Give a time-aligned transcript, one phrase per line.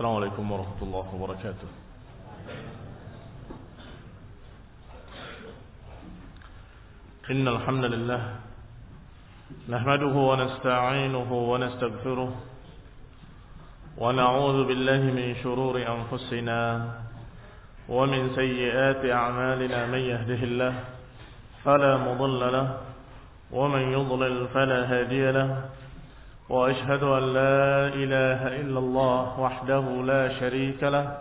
[0.00, 1.68] السلام عليكم ورحمة الله وبركاته.
[7.30, 8.22] إن الحمد لله
[9.68, 12.30] نحمده ونستعينه ونستغفره
[13.98, 16.60] ونعوذ بالله من شرور أنفسنا
[17.88, 20.74] ومن سيئات أعمالنا من يهده الله
[21.64, 22.66] فلا مضل له
[23.52, 25.48] ومن يضلل فلا هادي له
[26.50, 31.18] وأشهد أن لا إله إلا الله وحده لا شريك له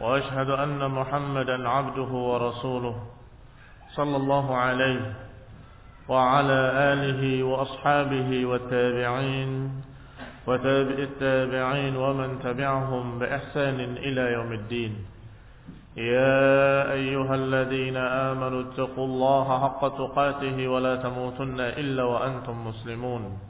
[0.00, 2.96] وأشهد أن محمدا عبده ورسوله
[3.96, 5.02] صلى الله عليه
[6.08, 6.60] وعلى
[6.92, 9.50] آله وأصحابه والتابعين
[10.46, 14.92] وتابع التابعين ومن تبعهم بإحسان إلى يوم الدين.
[15.96, 23.49] يا أيها الذين آمنوا اتقوا الله حق تقاته ولا تموتن إلا وأنتم مسلمون.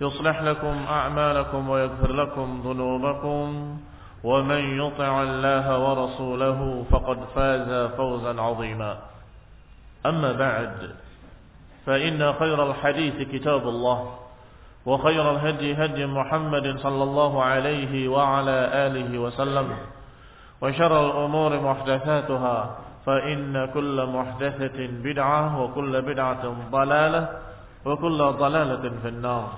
[0.00, 3.78] يصلح لكم أعمالكم ويغفر لكم ذنوبكم
[4.24, 8.98] ومن يطع الله ورسوله فقد فاز فوزا عظيما.
[10.06, 10.90] أما بعد
[11.86, 14.14] فإن خير الحديث كتاب الله
[14.86, 19.76] وخير الهدي هدي محمد صلى الله عليه وعلى آله وسلم
[20.62, 27.28] وشر الأمور محدثاتها فإن كل محدثة بدعة وكل بدعة ضلالة
[27.84, 29.48] وكل ضلالة في النار.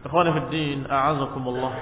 [0.00, 1.74] Ikhwani fi din, a'azakumullah.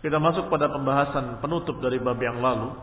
[0.00, 2.74] Kita masuk pada pembahasan penutup dari bab yang lalu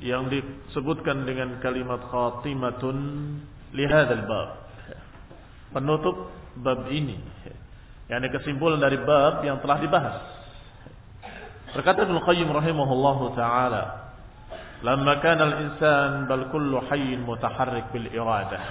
[0.00, 2.96] yang disebutkan dengan kalimat khatimatun
[3.72, 4.48] li hadzal bab.
[5.72, 6.16] Penutup
[6.60, 7.18] bab ini.
[8.06, 10.16] Yang kesimpulan dari bab yang telah dibahas.
[11.70, 14.12] Berkata Ibnu Qayyim rahimahullahu taala,
[14.82, 18.62] "Lamma kana al-insan bal kullu hayyin mutaharrik bil iradah."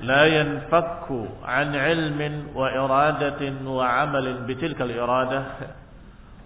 [0.00, 1.08] لا ينفك
[1.44, 2.20] عن علم
[2.56, 5.42] وإرادة وعمل بتلك الإرادة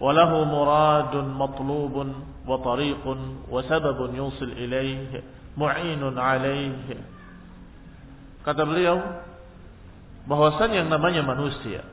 [0.01, 1.95] وله مراد مطلوب
[2.47, 3.05] وطريق
[3.51, 5.23] وسبب يوصل إليه
[5.57, 6.87] معين عليه
[8.45, 9.01] kata beliau
[10.29, 11.87] bahwasan yang namanya manusia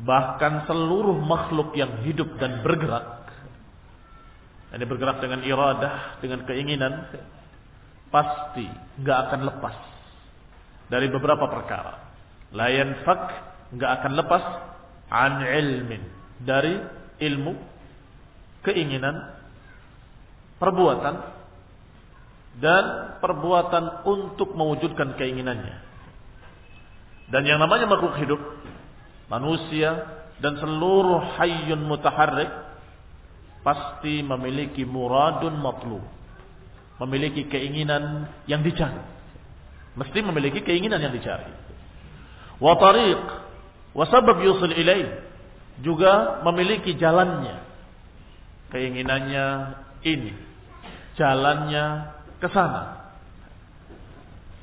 [0.00, 3.28] bahkan seluruh makhluk yang hidup dan bergerak
[4.70, 7.10] ini bergerak dengan iradah dengan keinginan
[8.08, 8.64] pasti
[9.02, 9.93] nggak akan lepas
[10.89, 12.13] dari beberapa perkara.
[12.53, 13.21] La yanfak
[13.73, 14.43] enggak akan lepas
[15.09, 16.03] an ilmin
[16.41, 16.77] dari
[17.21, 17.53] ilmu,
[18.65, 19.15] keinginan,
[20.61, 21.15] perbuatan
[22.61, 22.85] dan
[23.19, 25.77] perbuatan untuk mewujudkan keinginannya.
[27.25, 28.41] Dan yang namanya makhluk hidup,
[29.27, 30.05] manusia
[30.39, 32.51] dan seluruh hayyun mutaharrik
[33.65, 36.05] pasti memiliki muradun matlub.
[36.95, 39.14] Memiliki keinginan yang dicari
[39.95, 41.47] Mesti memiliki keinginan yang dicari.
[42.59, 43.23] Wa tariq
[43.95, 45.07] wa sabab yusil ilaih
[45.83, 47.63] juga memiliki jalannya.
[48.71, 49.45] Keinginannya
[50.03, 50.35] ini,
[51.15, 52.11] jalannya
[52.43, 53.07] ke sana.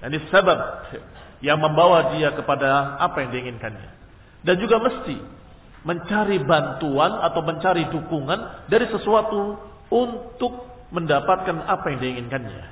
[0.02, 0.58] Ini sebab
[1.40, 3.90] yang membawa dia kepada apa yang diinginkannya.
[4.42, 5.16] Dan juga mesti
[5.82, 9.58] mencari bantuan atau mencari dukungan dari sesuatu
[9.90, 10.52] untuk
[10.94, 12.64] mendapatkan apa yang diinginkannya.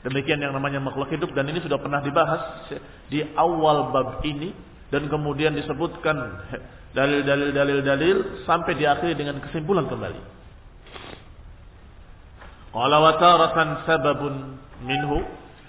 [0.00, 2.72] Demikian yang namanya makhluk hidup dan ini sudah pernah dibahas
[3.12, 4.56] di awal bab ini
[4.88, 6.16] dan kemudian disebutkan
[6.96, 10.20] dalil-dalil-dalil-dalil sampai diakhiri dengan kesimpulan kembali.
[12.70, 12.98] Qala
[13.84, 14.56] sababun
[14.88, 15.20] minhu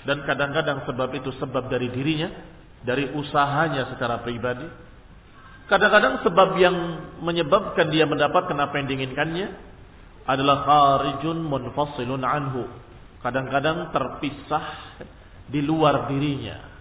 [0.07, 2.31] dan kadang-kadang sebab itu sebab dari dirinya,
[2.87, 4.65] dari usahanya secara pribadi.
[5.67, 6.75] Kadang-kadang sebab yang
[7.19, 9.47] menyebabkan dia mendapatkan apa yang diinginkannya
[10.23, 12.63] adalah kharijun munfasilun anhu
[13.21, 14.65] kadang-kadang terpisah
[15.47, 16.71] di luar dirinya.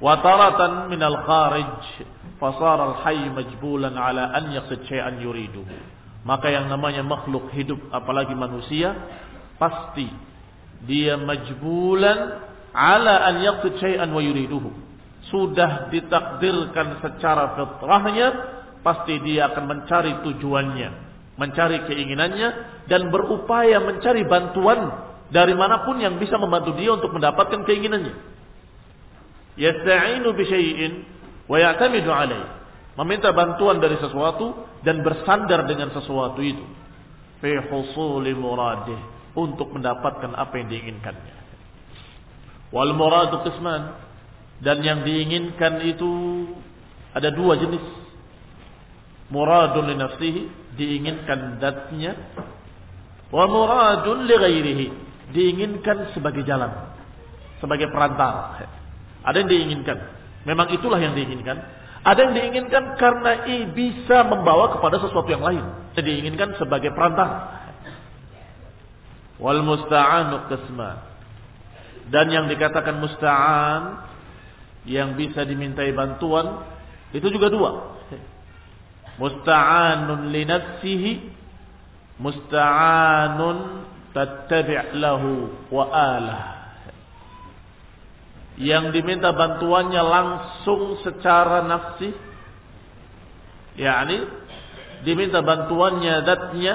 [0.00, 2.02] Wataratan min al-kharij
[2.40, 4.88] fasara al-hayy majbulan ala an yaqsid
[5.20, 5.76] yuriduhu.
[6.24, 8.92] Maka yang namanya makhluk hidup apalagi manusia
[9.60, 10.08] pasti
[10.88, 12.18] dia majbulan
[12.72, 14.72] ala an yaqsid wa yuriduhu.
[15.28, 18.28] Sudah ditakdirkan secara fitrahnya
[18.80, 20.88] pasti dia akan mencari tujuannya,
[21.36, 22.48] mencari keinginannya
[22.88, 28.14] dan berupaya mencari bantuan dari mana pun yang bisa membantu dia untuk mendapatkan keinginannya.
[29.54, 30.92] Yasta'inu bi syai'in
[31.46, 32.58] wa ya'tamidu alaih.
[32.98, 36.66] Meminta bantuan dari sesuatu dan bersandar dengan sesuatu itu.
[37.38, 38.98] Fi husuli muradih.
[39.30, 41.36] Untuk mendapatkan apa yang diinginkannya.
[42.74, 44.10] Wal muradu qisman.
[44.58, 46.10] Dan yang diinginkan itu
[47.14, 47.86] ada dua jenis.
[49.30, 50.42] Muradun li nafsihi.
[50.74, 52.18] Diinginkan datnya.
[53.30, 55.09] Wa muradun li ghairihi.
[55.30, 56.70] Diinginkan sebagai jalan.
[57.62, 58.66] Sebagai perantara.
[59.22, 59.98] Ada yang diinginkan.
[60.48, 65.64] Memang itulah yang diinginkan ada yang diinginkan karena i bisa membawa kepada sesuatu yang lain.
[65.92, 67.60] Yang diinginkan sebagai perantara.
[69.36, 70.90] Wal musta'anu qisma.
[72.08, 73.82] Dan yang dikatakan musta'an
[74.88, 76.64] yang bisa dimintai bantuan
[77.12, 78.00] itu juga dua.
[79.20, 81.12] Musta'anun li nafsihi
[82.16, 83.56] musta'anun
[84.12, 86.44] tattabi' lahu wa alah.
[88.60, 92.12] Yang diminta bantuannya langsung secara nafsi.
[93.80, 94.18] Yakni
[95.06, 96.74] diminta bantuannya datnya.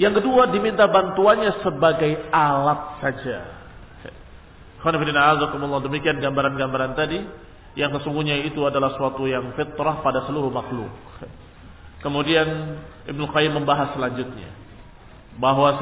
[0.00, 3.38] Yang kedua diminta bantuannya sebagai alat saja.
[4.82, 7.22] Demikian gambaran-gambaran tadi.
[7.78, 10.90] Yang sesungguhnya itu adalah suatu yang fitrah pada seluruh makhluk.
[12.02, 14.50] Kemudian Ibnu Qayyim membahas selanjutnya.
[15.38, 15.78] Bahwa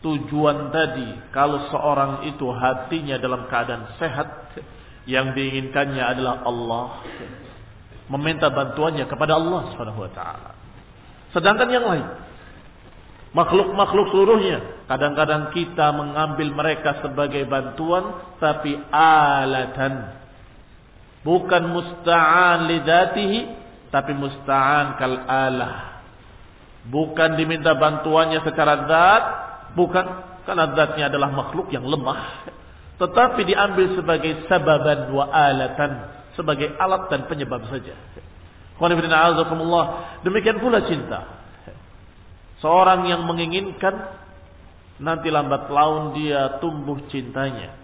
[0.00, 4.56] tujuan tadi kalau seorang itu hatinya dalam keadaan sehat
[5.04, 6.86] yang diinginkannya adalah Allah
[8.08, 10.50] meminta bantuannya kepada Allah Subhanahu wa taala.
[11.36, 12.06] Sedangkan yang lain
[13.30, 20.18] makhluk-makhluk seluruhnya kadang-kadang kita mengambil mereka sebagai bantuan tapi alatan.
[21.20, 23.40] Bukan musta'an lidatihi
[23.92, 25.90] tapi musta'an kal alah
[26.88, 29.24] bukan diminta bantuannya secara zat
[29.74, 30.04] Bukan
[30.44, 32.48] karena zatnya adalah makhluk yang lemah.
[33.00, 36.20] Tetapi diambil sebagai sababan wa alatan.
[36.34, 37.96] Sebagai alat dan penyebab saja.
[40.24, 41.20] Demikian pula cinta.
[42.60, 44.20] Seorang yang menginginkan
[45.00, 47.76] nanti lambat laun dia tumbuh cintanya.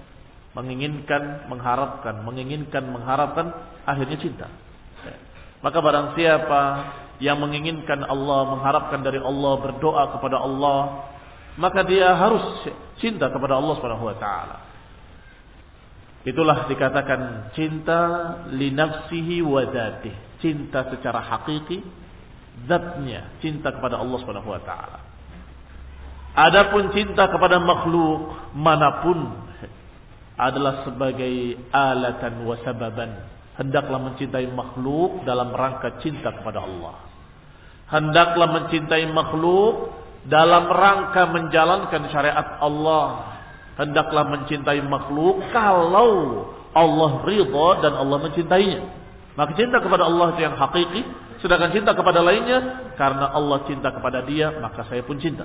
[0.57, 3.53] Menginginkan, mengharapkan, menginginkan, mengharapkan,
[3.85, 4.49] akhirnya cinta.
[5.61, 6.63] Maka barang siapa
[7.21, 11.13] yang menginginkan Allah, mengharapkan dari Allah, berdoa kepada Allah,
[11.57, 12.69] maka dia harus
[13.01, 14.57] cinta kepada Allah Subhanahu wa taala.
[16.27, 18.01] Itulah dikatakan cinta
[18.53, 20.43] li nafsihi wa dzatih.
[20.43, 21.81] Cinta secara hakiki
[22.69, 24.99] zatnya, cinta kepada Allah Subhanahu wa taala.
[26.37, 29.19] Adapun cinta kepada makhluk mana pun
[30.37, 33.13] adalah sebagai alatan wa sababan.
[33.57, 37.01] Hendaklah mencintai makhluk dalam rangka cinta kepada Allah.
[37.89, 43.37] Hendaklah mencintai makhluk dalam rangka menjalankan syariat Allah
[43.79, 48.81] hendaklah mencintai makhluk kalau Allah ridha dan Allah mencintainya.
[49.37, 51.03] Maka cinta kepada Allah itu yang hakiki,
[51.45, 55.45] sedangkan cinta kepada lainnya karena Allah cinta kepada dia, maka saya pun cinta.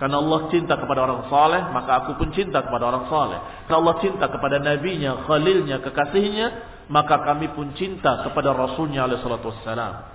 [0.00, 3.38] Karena Allah cinta kepada orang saleh, maka aku pun cinta kepada orang saleh.
[3.66, 6.46] Karena Allah cinta kepada nabinya, khalilnya, kekasihnya,
[6.88, 10.08] maka kami pun cinta kepada rasulnya alaihi salatu wassalam.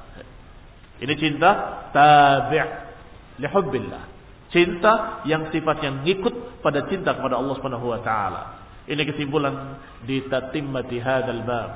[1.04, 1.50] Ini cinta
[1.92, 2.83] tabi'
[3.42, 4.04] lihubbillah.
[4.54, 8.42] Cinta yang sifatnya ngikut pada cinta kepada Allah Subhanahu wa taala.
[8.86, 11.70] Ini kesimpulan di tatimmati hadzal bab.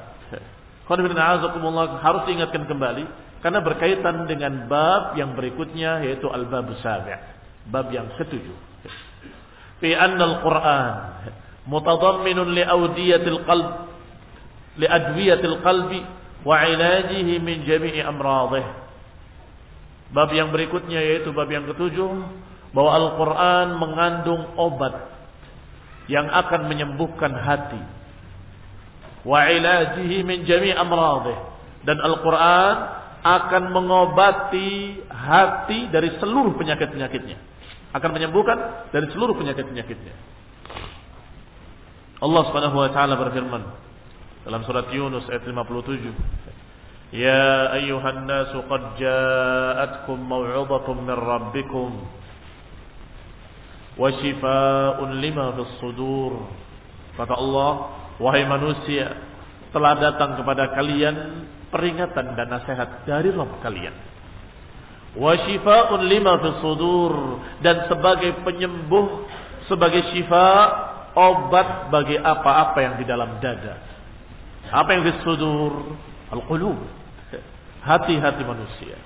[0.85, 3.05] harus diingatkan kembali
[3.41, 7.17] karena berkaitan dengan bab yang berikutnya yaitu al-bab sabi',
[7.69, 8.57] bab yang ketujuh.
[9.81, 10.93] Fi anna al-Qur'an
[11.65, 13.67] mutadamminun li awdiyatil qalb
[14.77, 16.01] li adwiyatil qalbi
[16.45, 18.86] wa ilajihi min jami'i amradhihi
[20.11, 22.09] Bab yang berikutnya yaitu bab yang ketujuh
[22.71, 25.11] bahwa Al-Quran mengandung obat
[26.07, 27.81] yang akan menyembuhkan hati.
[29.27, 30.75] Wa ilajihi min jami'.
[31.83, 32.75] Dan Al-Quran
[33.23, 37.37] akan mengobati hati dari seluruh penyakit-penyakitnya.
[37.91, 40.15] Akan menyembuhkan dari seluruh penyakit-penyakitnya.
[42.17, 43.63] Allah Subhanahu wa taala berfirman
[44.47, 46.56] dalam surat Yunus ayat 57
[47.12, 51.88] يا أيها الناس قد جاءتكم موعظة من ربكم
[54.00, 56.32] وشفاء لما في الصدور
[57.12, 57.72] kata Allah
[58.16, 59.12] wahai manusia
[59.68, 63.92] telah datang kepada kalian peringatan dan nasihat dari Rabb kalian
[65.12, 69.28] wa shifaa'un lima fi sudur dan sebagai penyembuh
[69.68, 70.48] sebagai syifa
[71.12, 73.76] obat bagi apa-apa yang di dalam dada
[74.72, 75.92] apa yang di sudur
[76.33, 76.77] Al-qulub
[77.87, 78.97] hati-hati manusia.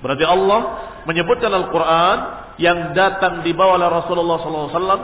[0.00, 0.60] Berarti Allah
[1.08, 2.18] menyebutkan Al-Quran
[2.60, 5.00] yang datang di bawah Rasulullah SAW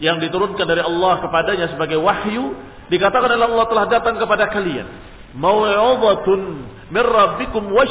[0.00, 2.52] yang diturunkan dari Allah kepadanya sebagai wahyu
[2.92, 4.86] dikatakan oleh Allah telah datang kepada kalian
[5.36, 6.40] mau'izatun
[6.88, 7.84] min rabbikum wa.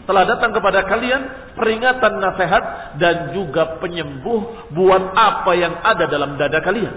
[0.00, 2.64] Telah datang kepada kalian peringatan nasihat
[2.98, 6.94] dan juga penyembuh buat apa yang ada dalam dada kalian.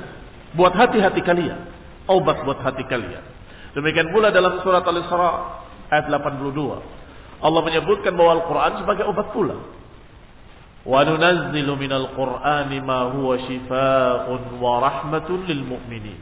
[0.57, 1.61] Buat hati-hati kalian.
[2.09, 3.21] Obat buat hati kalian.
[3.73, 5.31] Demikian pula dalam surat Al-Isra
[5.89, 7.41] ayat 82.
[7.43, 9.57] Allah menyebutkan bahwa Al-Quran sebagai obat pula.
[12.13, 16.19] Qur'ani ma huwa shifaa'un wa rahmatun lil mu'minin.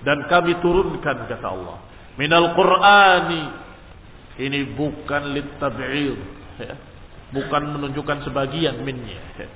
[0.00, 1.78] Dan kami turunkan kata Allah
[2.20, 3.44] minal Qur'ani.
[4.40, 6.18] Ini bukan litab'id.
[6.60, 6.74] Ya.
[7.30, 9.20] Bukan menunjukkan sebagian minnya.
[9.36, 9.48] Ya.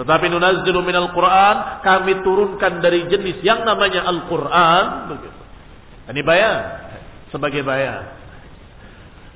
[0.00, 1.84] Tetapi nunazzilu minal Qur'an.
[1.84, 4.84] Kami turunkan dari jenis yang namanya Al-Quran.
[5.12, 5.39] Begitu.
[6.08, 6.58] Ini bayan.
[7.28, 8.08] Sebagai bayan.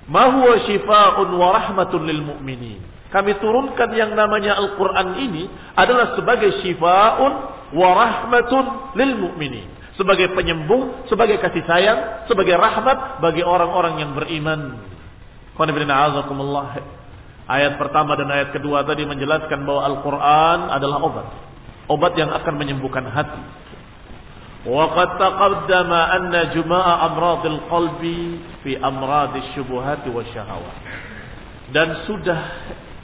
[0.08, 1.60] Ma huwa shifa'un wa
[2.04, 2.80] lil mu'minin.
[3.12, 5.44] Kami turunkan yang namanya Al-Quran ini
[5.76, 7.32] adalah sebagai shifa'un
[7.76, 8.64] wa rahmatun
[8.96, 14.82] lil mu'minin sebagai penyembuh, sebagai kasih sayang, sebagai rahmat bagi orang-orang yang beriman.
[17.44, 21.26] Ayat pertama dan ayat kedua tadi menjelaskan bahwa Al-Quran adalah obat.
[21.86, 23.42] Obat yang akan menyembuhkan hati.
[24.65, 28.03] وقد تقدم أن جماع أمراض القلب
[28.63, 30.77] في أمراض الشبهات والشهوات
[31.69, 32.39] dan sudah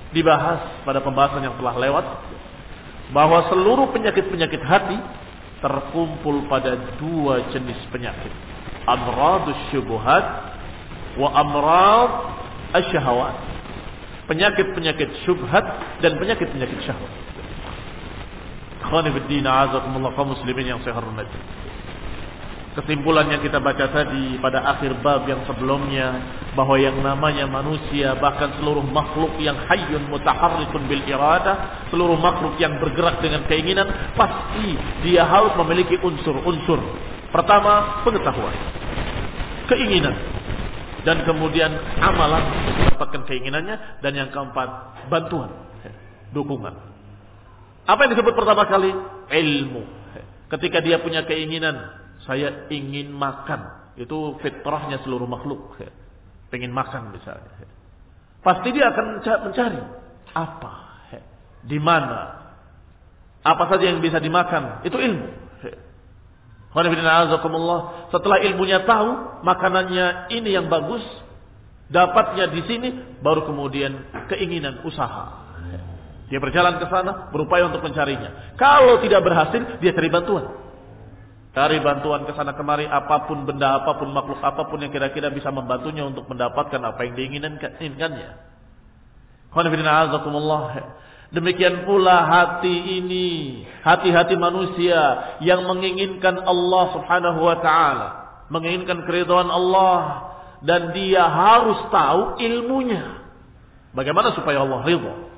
[0.09, 2.05] dibahas pada pembahasan yang telah lewat
[3.13, 4.97] bahwa seluruh penyakit-penyakit hati
[5.61, 8.33] terkumpul pada dua jenis penyakit.
[8.89, 10.25] Amradus syubuhat
[11.17, 12.11] wa amrad
[12.73, 13.35] asyahawat.
[14.25, 15.65] Penyakit-penyakit syubhat
[16.01, 17.13] dan penyakit-penyakit syahwat.
[18.80, 21.36] Khonifuddin azakumullah kaum muslimin yang saya hormati.
[22.70, 26.22] Kesimpulan yang kita baca tadi pada akhir bab yang sebelumnya
[26.54, 32.78] bahwa yang namanya manusia bahkan seluruh makhluk yang hayyun mutaharrikun bil irada, seluruh makhluk yang
[32.78, 36.78] bergerak dengan keinginan pasti dia harus memiliki unsur-unsur.
[37.34, 38.54] Pertama, pengetahuan.
[39.66, 40.14] Keinginan
[41.02, 44.68] dan kemudian amalan mendapatkan keinginannya dan yang keempat,
[45.08, 45.50] bantuan,
[46.30, 46.89] dukungan.
[47.86, 48.90] Apa yang disebut pertama kali?
[49.30, 49.82] Ilmu.
[50.50, 51.94] Ketika dia punya keinginan,
[52.26, 53.94] saya ingin makan.
[53.94, 55.78] Itu fitrahnya seluruh makhluk.
[56.50, 57.70] Pengen makan misalnya.
[58.42, 59.80] Pasti dia akan mencari.
[60.34, 60.72] Apa?
[61.60, 62.40] Di mana?
[63.40, 64.84] Apa saja yang bisa dimakan?
[64.84, 65.28] Itu ilmu.
[68.14, 71.02] Setelah ilmunya tahu makanannya ini yang bagus,
[71.90, 75.49] dapatnya di sini, baru kemudian keinginan usaha.
[76.30, 78.54] Dia berjalan ke sana, berupaya untuk mencarinya.
[78.54, 80.46] Kalau tidak berhasil, dia cari bantuan.
[81.50, 85.34] Cari bantuan ke sana kemari apa pun benda apa pun makhluk apa pun yang kira-kira
[85.34, 88.30] bisa membantunya untuk mendapatkan apa yang diinginkannya.
[91.30, 98.08] Demikian pula hati ini, hati-hati manusia yang menginginkan Allah Subhanahu wa taala,
[98.50, 100.30] menginginkan keridhaan Allah
[100.62, 103.26] dan dia harus tahu ilmunya.
[103.90, 105.29] Bagaimana supaya Allah ridha?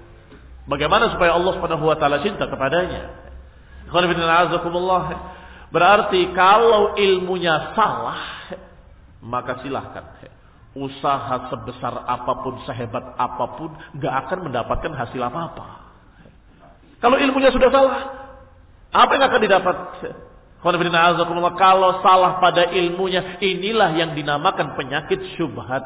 [0.72, 3.12] Bagaimana supaya Allah Subhanahu wa taala cinta kepadanya?
[5.68, 8.48] Berarti kalau ilmunya salah,
[9.20, 10.16] maka silahkan.
[10.72, 13.68] Usaha sebesar apa pun, sehebat apa pun,
[14.00, 15.92] gak akan mendapatkan hasil apa-apa.
[17.04, 18.00] Kalau ilmunya sudah salah,
[18.96, 19.76] apa yang akan didapat?
[21.60, 25.84] Kalau salah pada ilmunya, inilah yang dinamakan penyakit syubhat.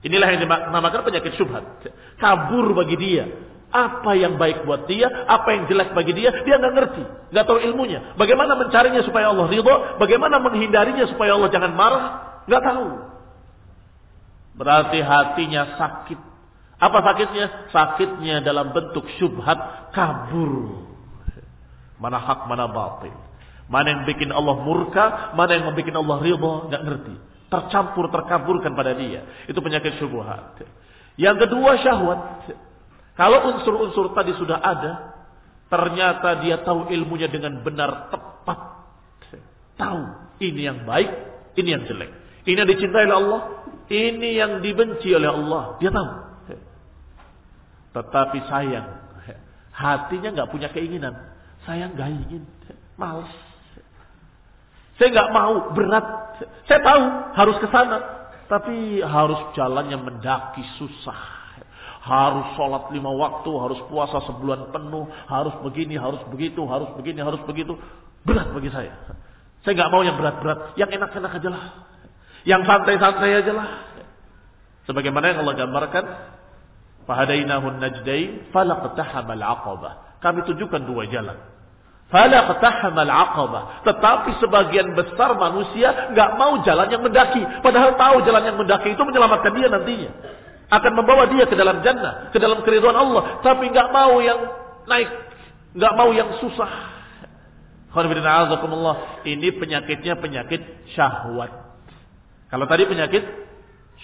[0.00, 1.84] Inilah yang dinamakan penyakit syubhat.
[2.16, 3.28] Kabur bagi dia
[3.68, 7.58] apa yang baik buat dia, apa yang jelek bagi dia, dia nggak ngerti, nggak tahu
[7.60, 8.16] ilmunya.
[8.16, 12.04] Bagaimana mencarinya supaya Allah ridho, bagaimana menghindarinya supaya Allah jangan marah,
[12.48, 12.88] nggak tahu.
[14.58, 16.20] Berarti hatinya sakit.
[16.78, 17.46] Apa sakitnya?
[17.70, 20.86] Sakitnya dalam bentuk syubhat kabur.
[21.98, 23.14] Mana hak, mana batil.
[23.68, 27.14] Mana yang bikin Allah murka, mana yang membuat Allah ridho, nggak ngerti.
[27.48, 29.28] Tercampur, terkaburkan pada dia.
[29.44, 30.62] Itu penyakit syubhat.
[31.18, 32.20] Yang kedua syahwat.
[33.18, 34.92] Kalau unsur-unsur tadi sudah ada,
[35.66, 38.78] ternyata dia tahu ilmunya dengan benar tepat.
[39.74, 40.02] Tahu
[40.38, 41.10] ini yang baik,
[41.58, 42.14] ini yang jelek.
[42.46, 43.40] Ini yang dicintai oleh Allah,
[43.90, 45.62] ini yang dibenci oleh Allah.
[45.82, 46.10] Dia tahu.
[47.98, 48.86] Tetapi sayang,
[49.74, 51.18] hatinya nggak punya keinginan.
[51.66, 52.46] Saya nggak ingin,
[52.94, 53.34] males.
[54.94, 56.06] Saya nggak mau, berat.
[56.70, 57.02] Saya tahu
[57.34, 57.98] harus ke sana,
[58.46, 61.37] tapi harus jalannya mendaki susah
[62.08, 67.42] harus sholat lima waktu, harus puasa sebulan penuh, harus begini, harus begitu, harus begini, harus
[67.44, 67.76] begitu.
[68.24, 68.96] Berat bagi saya.
[69.60, 71.64] Saya nggak mau yang berat-berat, yang enak-enak aja lah.
[72.48, 73.68] Yang santai-santai aja lah.
[74.88, 76.04] Sebagaimana yang Allah gambarkan,
[77.08, 80.20] Fahadainahun najdain falaqtahamal aqabah.
[80.20, 81.40] Kami tunjukkan dua jalan.
[82.12, 83.84] Falaqtahamal aqabah.
[83.88, 87.40] Tetapi sebagian besar manusia nggak mau jalan yang mendaki.
[87.64, 90.10] Padahal tahu jalan yang mendaki itu menyelamatkan dia nantinya.
[90.68, 92.28] Akan membawa dia ke dalam jannah.
[92.28, 93.40] Ke dalam keriduan Allah.
[93.40, 94.40] Tapi nggak mau yang
[94.84, 95.08] naik.
[95.76, 96.96] nggak mau yang susah.
[99.24, 100.60] Ini penyakitnya penyakit
[100.92, 101.50] syahwat.
[102.48, 103.24] Kalau tadi penyakit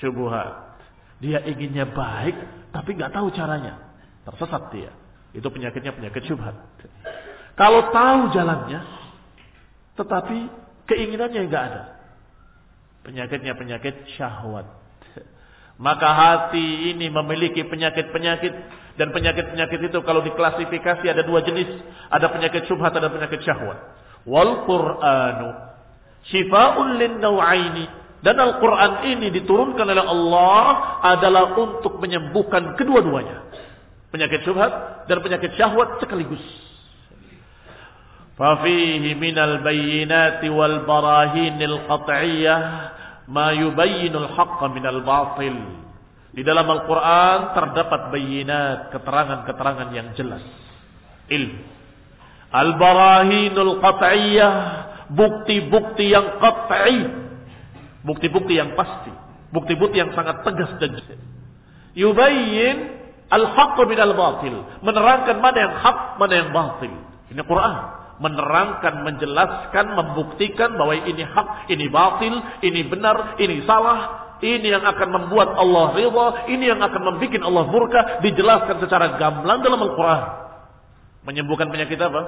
[0.00, 0.76] syubuhat.
[1.22, 2.36] Dia inginnya baik,
[2.74, 3.80] tapi nggak tahu caranya.
[4.24, 4.92] Tersesat dia.
[5.32, 6.56] Itu penyakitnya penyakit syubhat.
[7.54, 8.82] Kalau tahu jalannya,
[9.94, 10.38] tetapi
[10.90, 11.82] keinginannya nggak ada.
[13.04, 14.83] Penyakitnya penyakit syahwat.
[15.74, 18.52] Maka hati ini memiliki penyakit-penyakit
[18.94, 21.66] dan penyakit-penyakit itu kalau diklasifikasi ada dua jenis,
[22.14, 23.78] ada penyakit syubhat ada penyakit syahwat.
[24.22, 25.50] Wal Qur'anu
[26.30, 27.18] syifaa'un lin
[28.24, 30.64] dan Al-Qur'an ini diturunkan oleh Allah
[31.04, 33.52] adalah untuk menyembuhkan kedua-duanya.
[34.08, 36.40] Penyakit syubhat dan penyakit syahwat sekaligus.
[38.38, 42.58] Fafihi minal bayyinati wal barahinil qat'iyyah
[43.28, 45.56] ma yubayyinul haqqa minal batil.
[46.34, 50.42] Di dalam Al-Qur'an terdapat bayinat, keterangan-keterangan yang jelas.
[51.30, 51.62] Ilmu.
[52.50, 54.54] Al-barahinul qat'iyyah,
[55.14, 57.00] bukti-bukti yang qat'i.
[58.04, 59.14] Bukti-bukti yang pasti,
[59.54, 61.22] bukti-bukti yang sangat tegas dan jelas.
[61.94, 62.76] Yubayyin
[63.30, 66.92] al-haqqa minal batil, menerangkan mana yang hak, mana yang batil.
[67.30, 74.70] Ini Quran menerangkan, menjelaskan, membuktikan bahwa ini hak, ini batil, ini benar, ini salah, ini
[74.70, 79.80] yang akan membuat Allah ridha, ini yang akan membuat Allah murka, dijelaskan secara gamblang dalam
[79.82, 80.22] Al-Quran.
[81.24, 82.22] Menyembuhkan penyakit apa?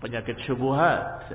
[0.00, 1.28] Penyakit syubuhat.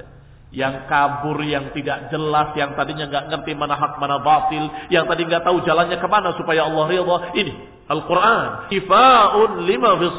[0.49, 5.29] Yang kabur, yang tidak jelas, yang tadinya nggak ngerti mana hak, mana batil, yang tadi
[5.29, 7.17] nggak tahu jalannya ke mana supaya Allah ridha.
[7.37, 7.53] Ini
[7.85, 8.73] Al-Quran.
[8.73, 10.17] Ifa'un lima fis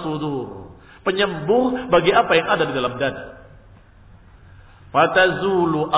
[1.10, 3.42] Penyembuh bagi apa yang ada di dalam dada.
[4.94, 5.90] Fatazulu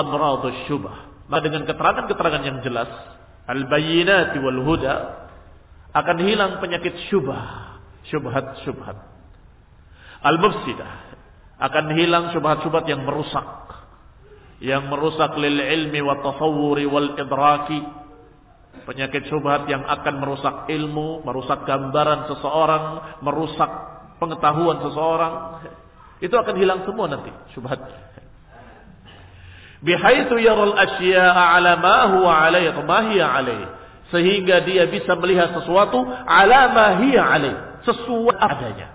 [0.65, 1.29] syubah.
[1.29, 2.89] Maka dengan keterangan-keterangan yang jelas,
[3.45, 4.95] al-bayyinati wal huda
[5.93, 7.77] akan hilang penyakit syubah,
[8.09, 8.97] syubhat-syubhat.
[10.25, 10.93] Al-mufsidah
[11.61, 13.45] akan hilang syubhat-syubhat yang merusak.
[14.65, 17.85] Yang merusak lil ilmi wa tasawuri wal idraki.
[18.89, 22.85] Penyakit syubhat yang akan merusak ilmu, merusak gambaran seseorang,
[23.21, 23.92] merusak
[24.23, 25.33] pengetahuan seseorang
[26.23, 27.83] itu akan hilang semua nanti syubhat.
[29.83, 33.67] Bihaitsu yaral asya'a 'ala ma huwa 'alaihi ma hiya 'alaihi
[34.07, 38.87] sehingga dia bisa melihat sesuatu 'ala ma hiya 'alaihi sesuai adanya.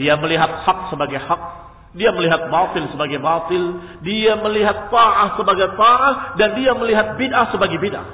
[0.00, 1.42] Dia melihat hak sebagai hak
[1.90, 7.76] dia melihat batil sebagai batil dia melihat ta'ah sebagai ta'ah dan dia melihat bid'ah sebagai
[7.76, 8.08] bid'ah.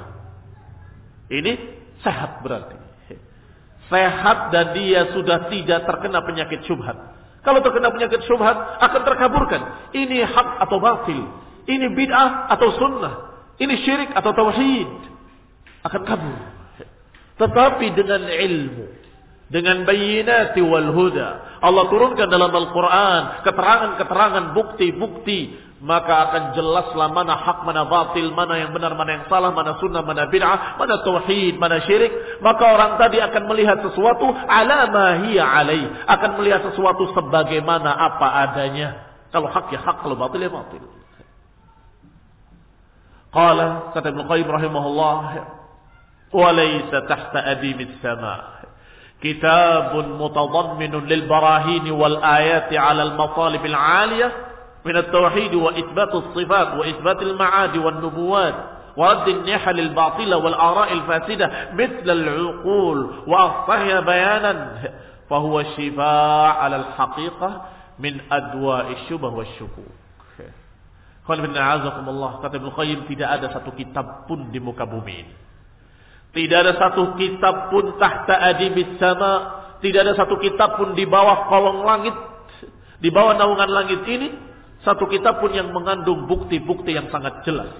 [1.31, 1.53] Ini
[2.03, 2.86] sehat berarti
[3.87, 6.95] sehat dan dia sudah tidak terkena penyakit syubhat.
[7.43, 9.61] Kalau terkena penyakit syubhat akan terkaburkan.
[9.95, 11.23] Ini hak atau batil.
[11.67, 13.13] Ini bid'ah atau sunnah.
[13.55, 14.91] Ini syirik atau tauhid.
[15.87, 16.37] Akan kabur.
[17.37, 19.06] Tetapi dengan ilmu.
[19.47, 21.59] Dengan bayinati wal huda.
[21.63, 23.47] Allah turunkan dalam Al-Quran.
[23.47, 29.53] Keterangan-keterangan bukti-bukti maka akan jelaslah mana hak, mana batil, mana yang benar, mana yang salah,
[29.53, 32.41] mana sunnah, mana bid'ah, mana tauhid, mana syirik.
[32.41, 38.27] Maka orang tadi akan melihat sesuatu ala ma hiya alai, akan melihat sesuatu sebagaimana apa
[38.49, 39.05] adanya.
[39.29, 40.81] Kalau hak ya hak, kalau batil ya batil.
[43.29, 45.17] Qala kata Ibnu Qayyim rahimahullah,
[46.33, 48.56] "Wa laysa tahta adimis sama."
[49.21, 54.31] كتاب متضمن للبراهين والآيات على المطالب العالية
[54.85, 58.55] من التوحيد وإثبات الصفات وإثبات المعاد والنبوات
[58.97, 64.53] ورد النحل الباطلة والآراء الفاسدة مثل العقول وأصطهي بيانا.
[65.29, 67.61] فهو الشفاء على الحقيقة
[67.99, 69.97] من أدواء الشبه والشكوك.
[71.27, 75.46] Kata Ibn Qayyim tidak ada satu kitab pun di muka bumi ini.
[76.37, 79.57] Tidak ada satu kitab pun tahta adibis sama.
[79.81, 82.13] Tidak ada satu kitab pun di bawah kolong langit.
[83.01, 84.29] Di bawah naungan langit ini
[84.85, 87.73] satu kitab pun yang mengandung bukti-bukti yang sangat jelas.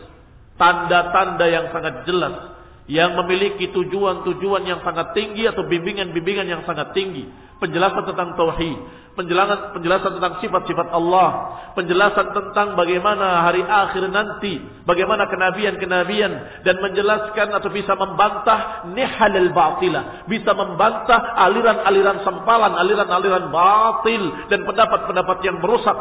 [0.57, 2.57] Tanda-tanda yang sangat jelas.
[2.89, 7.29] Yang memiliki tujuan-tujuan yang sangat tinggi atau bimbingan-bimbingan yang sangat tinggi.
[7.61, 8.77] Penjelasan tentang tauhid,
[9.17, 11.29] penjelasan penjelasan tentang sifat-sifat Allah,
[11.73, 20.29] penjelasan tentang bagaimana hari akhir nanti, bagaimana kenabian-kenabian dan menjelaskan atau bisa membantah nihalil batilah,
[20.29, 25.97] bisa membantah aliran-aliran sempalan, aliran-aliran batil dan pendapat-pendapat yang merusak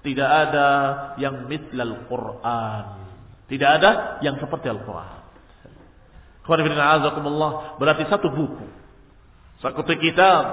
[0.00, 0.68] tidak ada
[1.20, 2.84] yang mitlal Quran.
[3.50, 5.18] Tidak ada yang seperti Al-Quran.
[7.76, 8.66] Berarti satu buku.
[9.60, 10.44] Satu kitab.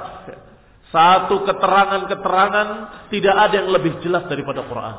[0.88, 2.68] Satu keterangan-keterangan
[3.12, 4.96] tidak ada yang lebih jelas daripada Quran.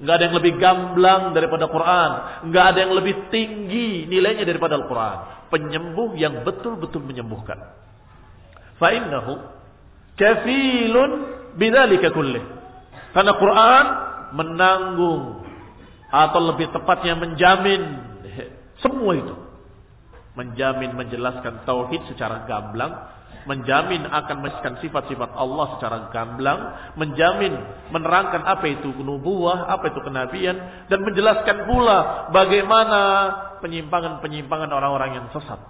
[0.00, 2.10] Enggak ada yang lebih gamblang daripada Quran.
[2.48, 5.16] Enggak ada yang lebih tinggi nilainya daripada Al-Quran.
[5.52, 7.60] Penyembuh yang betul-betul menyembuhkan.
[8.80, 9.44] Fa'innahu
[10.16, 11.10] kafilun
[11.60, 12.40] bidzalika kullih.
[13.12, 13.84] Karena Quran
[14.40, 15.44] menanggung
[16.08, 17.82] atau lebih tepatnya menjamin
[18.80, 19.36] semua itu.
[20.32, 22.96] Menjamin menjelaskan tauhid secara gamblang,
[23.48, 26.60] menjamin akan menjelaskan sifat-sifat Allah secara gamblang,
[26.96, 27.56] menjamin
[27.88, 30.56] menerangkan apa itu nubuah, apa itu kenabian
[30.92, 33.00] dan menjelaskan pula bagaimana
[33.64, 35.60] penyimpangan-penyimpangan orang-orang yang sesat.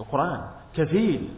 [0.00, 0.40] Al-Quran
[0.72, 1.28] kafil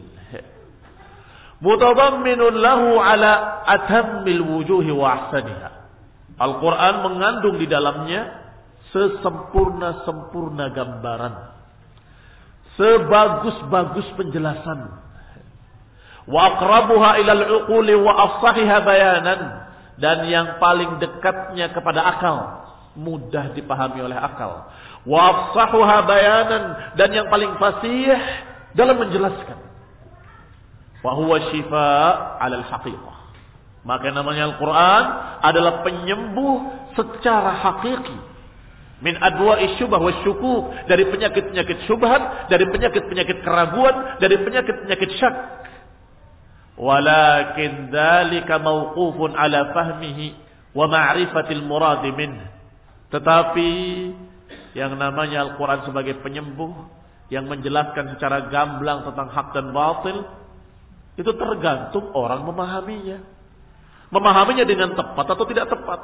[1.63, 5.69] mutadamminun lahu ala atammil wujuhi wa ahsaniha.
[6.35, 8.43] Al-Quran mengandung di dalamnya
[8.91, 11.35] sesempurna-sempurna gambaran.
[12.75, 14.79] Sebagus-bagus penjelasan.
[16.23, 19.41] Wa aqrabuha ilal uquli wa afsahiha bayanan.
[19.99, 22.37] Dan yang paling dekatnya kepada akal.
[22.95, 24.71] Mudah dipahami oleh akal.
[25.03, 26.63] Wa afsahuha bayanan.
[26.95, 28.15] Dan yang paling fasih
[28.71, 29.59] dalam menjelaskan.
[31.03, 31.87] Wahuwa syifa
[32.39, 33.15] alal haqiqah.
[33.83, 35.03] Maka namanya Al-Quran
[35.43, 38.15] adalah penyembuh secara hakiki.
[39.03, 40.71] Min adwa isyubah wa syukuk.
[40.87, 42.47] Dari penyakit-penyakit syubhat.
[42.47, 44.23] Dari penyakit-penyakit keraguan.
[44.23, 45.35] Dari penyakit-penyakit syak.
[46.73, 50.33] Walakin dalika mawqufun ala fahmihi.
[50.73, 52.33] Wa ma'rifatil muradi min.
[53.13, 53.69] Tetapi
[54.73, 56.73] yang namanya Al-Quran sebagai penyembuh.
[57.29, 60.21] Yang menjelaskan secara gamblang tentang hak dan batil
[61.13, 63.21] itu tergantung orang memahaminya.
[64.09, 65.99] Memahaminya dengan tepat atau tidak tepat.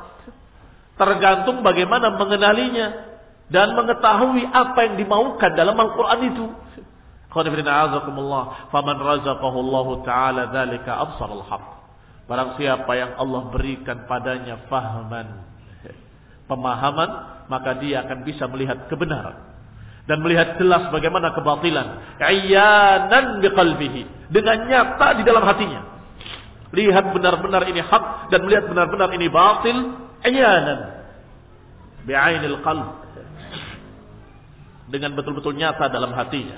[0.98, 3.10] Tergantung bagaimana mengenalinya.
[3.50, 6.46] Dan mengetahui apa yang dimaukan dalam Al-Quran itu.
[7.30, 11.64] Faman razaqahullahu ta'ala dhalika absar al-haq.
[12.26, 15.46] Barang siapa yang Allah berikan padanya fahaman.
[16.50, 17.10] Pemahaman.
[17.50, 19.50] Maka dia akan bisa melihat kebenaran
[20.10, 22.18] dan melihat jelas bagaimana kebatilan.
[22.18, 24.34] Ayanan biqalbihi.
[24.34, 25.86] Dengan nyata di dalam hatinya.
[26.74, 29.78] Lihat benar-benar ini hak dan melihat benar-benar ini batil.
[30.26, 31.06] Ayanan.
[32.10, 32.90] Bi'ainil qalb.
[34.90, 36.58] Dengan betul-betul nyata dalam hatinya.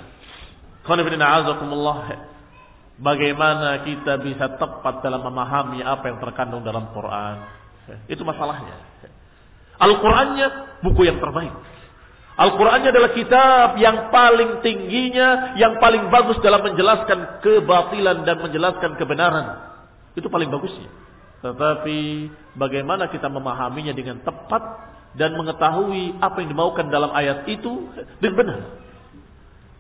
[3.02, 7.36] Bagaimana kita bisa tepat dalam memahami apa yang terkandung dalam Quran.
[8.06, 8.78] Itu masalahnya.
[9.82, 10.48] Al-Qurannya
[10.86, 11.50] buku yang terbaik.
[12.38, 19.46] Al-Qurannya adalah kitab yang paling tingginya, yang paling bagus dalam menjelaskan kebatilan dan menjelaskan kebenaran.
[20.14, 20.90] Itu paling bagusnya.
[21.42, 22.00] Tetapi
[22.54, 24.62] bagaimana kita memahaminya dengan tepat
[25.18, 27.90] dan mengetahui apa yang dimaukan dalam ayat itu
[28.22, 28.60] dengan benar.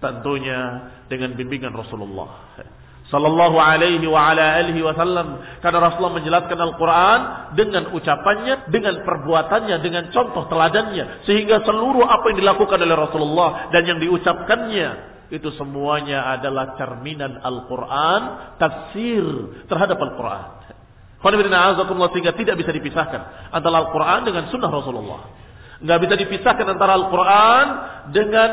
[0.01, 0.59] Tentunya
[1.05, 2.57] dengan bimbingan Rasulullah
[3.11, 7.19] sallallahu alaihi wa ala alihi wasallam karena Rasulullah menjelaskan Al-Qur'an
[7.59, 13.83] dengan ucapannya, dengan perbuatannya, dengan contoh teladannya sehingga seluruh apa yang dilakukan oleh Rasulullah dan
[13.83, 19.23] yang diucapkannya itu semuanya adalah cerminan Al-Qur'an, tafsir
[19.67, 20.63] terhadap Al-Qur'an.
[22.15, 25.21] sehingga tidak bisa dipisahkan antara Al-Qur'an dengan sunnah Rasulullah.
[25.79, 27.65] Enggak bisa dipisahkan antara Al-Qur'an
[28.11, 28.51] dengan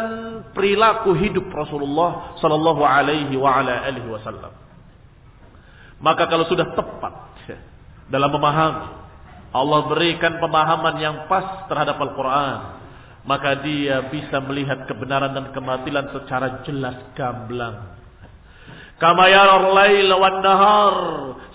[0.58, 4.50] perilaku hidup Rasulullah sallallahu alaihi wasallam.
[6.02, 7.14] Maka kalau sudah tepat
[8.10, 8.98] dalam memahami,
[9.54, 12.58] Allah berikan pemahaman yang pas terhadap Al-Quran,
[13.22, 17.94] maka dia bisa melihat kebenaran dan kematilan secara jelas gamblang.
[18.98, 19.30] Kama
[19.78, 20.96] lail wan nahar,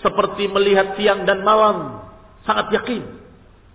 [0.00, 2.08] seperti melihat siang dan malam,
[2.48, 3.04] sangat yakin.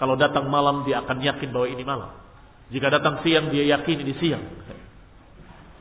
[0.02, 2.12] Kalau datang malam dia akan yakin bahwa ini malam.
[2.74, 4.44] Jika datang siang dia yakin ini siang.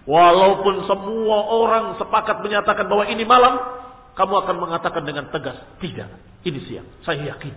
[0.09, 3.61] Walaupun semua orang sepakat menyatakan bahwa ini malam,
[4.16, 6.09] kamu akan mengatakan dengan tegas, tidak,
[6.49, 7.53] ini siang, saya yakin.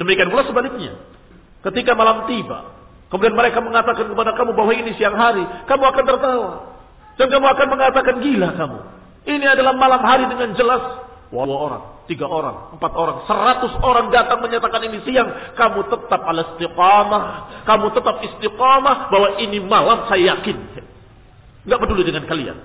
[0.00, 0.96] Demikian pula sebaliknya.
[1.60, 2.72] Ketika malam tiba,
[3.12, 6.50] kemudian mereka mengatakan kepada kamu bahwa ini siang hari, kamu akan tertawa.
[7.20, 8.78] Dan kamu akan mengatakan gila kamu.
[9.28, 11.04] Ini adalah malam hari dengan jelas.
[11.26, 15.52] Dua orang, tiga orang, empat orang, seratus orang datang menyatakan ini siang.
[15.52, 17.22] Kamu tetap ala istiqamah.
[17.68, 20.75] Kamu tetap istiqamah bahwa ini malam saya yakin.
[21.66, 22.58] Nggak peduli dengan kalian.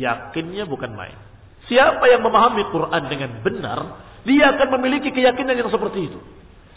[0.00, 1.18] Yakinnya bukan main.
[1.68, 3.78] Siapa yang memahami Quran dengan benar,
[4.24, 6.18] dia akan memiliki keyakinan yang seperti itu.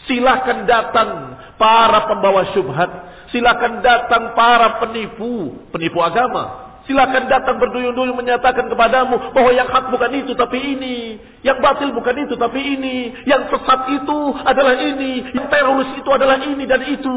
[0.04, 2.90] Silahkan datang para pembawa syubhat.
[3.30, 6.74] Silahkan datang para penipu, penipu agama.
[6.82, 11.16] Silahkan datang berduyun-duyun menyatakan kepadamu bahwa yang hak bukan itu tapi ini.
[11.46, 12.96] Yang batil bukan itu tapi ini.
[13.22, 15.30] Yang sesat itu adalah ini.
[15.30, 17.14] Yang teroris itu adalah ini dan itu.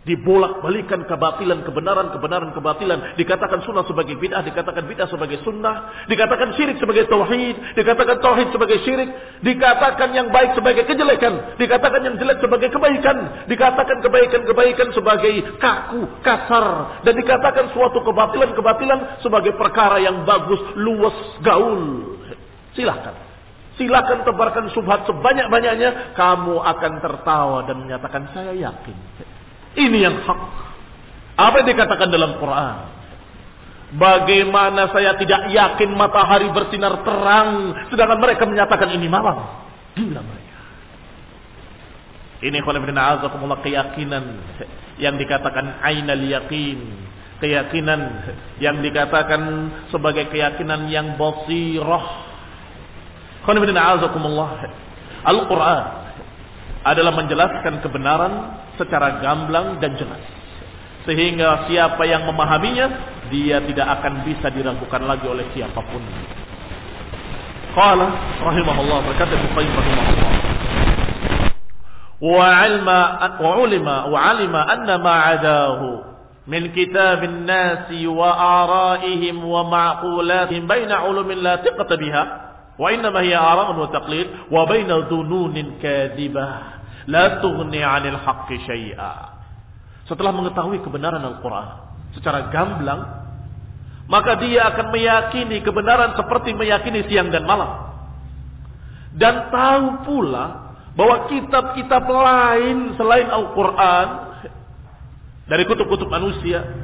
[0.00, 3.20] Dibolak-balikan kebatilan, kebenaran, kebenaran, kebatilan.
[3.20, 6.08] Dikatakan sunnah sebagai bid'ah, dikatakan bid'ah sebagai sunnah.
[6.08, 9.12] Dikatakan syirik sebagai tauhid, dikatakan tauhid sebagai syirik.
[9.44, 13.16] Dikatakan yang baik sebagai kejelekan, dikatakan yang jelek sebagai kebaikan.
[13.44, 16.96] Dikatakan kebaikan-kebaikan sebagai kaku, kasar.
[17.04, 22.16] Dan dikatakan suatu kebatilan-kebatilan sebagai perkara yang bagus, luas, gaul.
[22.72, 23.12] Silahkan.
[23.76, 26.16] Silahkan tebarkan subhat sebanyak-banyaknya.
[26.16, 28.96] Kamu akan tertawa dan menyatakan saya yakin.
[29.78, 30.40] Ini yang hak.
[31.38, 32.76] Apa yang dikatakan dalam Quran?
[33.90, 39.50] Bagaimana saya tidak yakin matahari bersinar terang sedangkan mereka menyatakan ini malam.
[39.98, 40.58] Gila mereka.
[42.40, 44.24] Ini khulafidina azakumullah keyakinan
[45.02, 46.78] yang dikatakan ainal yakin.
[47.40, 48.00] Keyakinan
[48.60, 49.42] yang dikatakan
[49.90, 52.06] sebagai keyakinan yang basirah.
[53.42, 54.70] Khulafidina azakumullah.
[55.26, 56.00] Al-Quran
[56.80, 58.32] adalah menjelaskan kebenaran
[58.80, 60.22] secara gamblang dan jelas.
[61.04, 62.86] Sehingga siapa yang memahaminya,
[63.32, 66.02] dia tidak akan bisa diragukan lagi oleh siapa pun.
[67.70, 68.06] Qala
[68.42, 70.30] rahimahullah berkata Ibnu Qayyim rahimahullah.
[72.20, 73.00] Wa alma
[73.40, 76.04] wa ulima wa alima anna ma adahu
[76.44, 78.28] min kitabin nasi wa
[78.60, 80.68] araihim wa ma'qulatihim
[82.80, 89.36] wa innama hiya ara'un wa taqlid wa baina dhununin kadhibah la tughni 'anil haqqi syai'a.
[90.08, 93.20] Setelah mengetahui kebenaran Al-Qur'an secara gamblang,
[94.08, 97.92] maka dia akan meyakini kebenaran seperti meyakini siang dan malam.
[99.14, 104.08] Dan tahu pula bahwa kitab-kitab lain selain Al-Quran
[105.46, 106.79] dari kutub-kutub manusia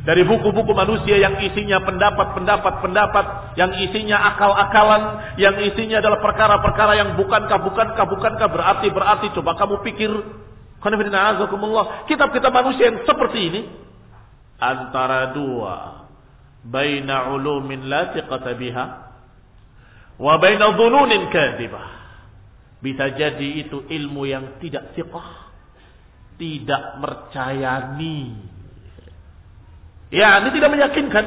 [0.00, 5.02] dari buku-buku manusia yang isinya pendapat-pendapat-pendapat, yang isinya akal-akalan,
[5.36, 10.10] yang isinya adalah perkara-perkara yang bukankah, bukankah, bukankah, berarti, berarti, coba kamu pikir,
[12.08, 13.60] kitab-kitab manusia yang seperti ini,
[14.56, 16.08] antara dua,
[16.64, 18.84] baina ulumin la tiqata biha,
[20.16, 22.00] wa baina dhununin kadibah.
[22.80, 25.52] Bisa jadi itu ilmu yang tidak siqah,
[26.40, 28.59] tidak mercayani
[30.10, 31.24] Ya, ini tidak meyakinkan.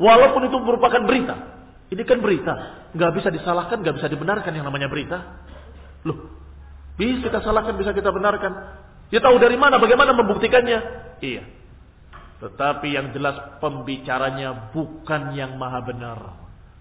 [0.00, 1.36] Walaupun itu merupakan berita.
[1.92, 2.54] Ini kan berita.
[2.92, 5.18] Nggak bisa disalahkan, nggak bisa dibenarkan yang namanya berita.
[6.04, 6.32] Loh,
[6.96, 8.52] bisa kita salahkan, bisa kita benarkan.
[9.10, 10.78] Dia tahu dari mana, bagaimana membuktikannya.
[11.20, 11.44] Iya.
[12.40, 16.18] Tetapi yang jelas pembicaranya bukan yang maha benar.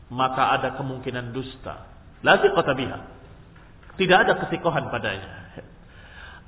[0.07, 1.89] Maka ada kemungkinan dusta.
[2.23, 2.99] Lagi kota biha.
[3.99, 5.51] Tidak ada kesikohan padanya.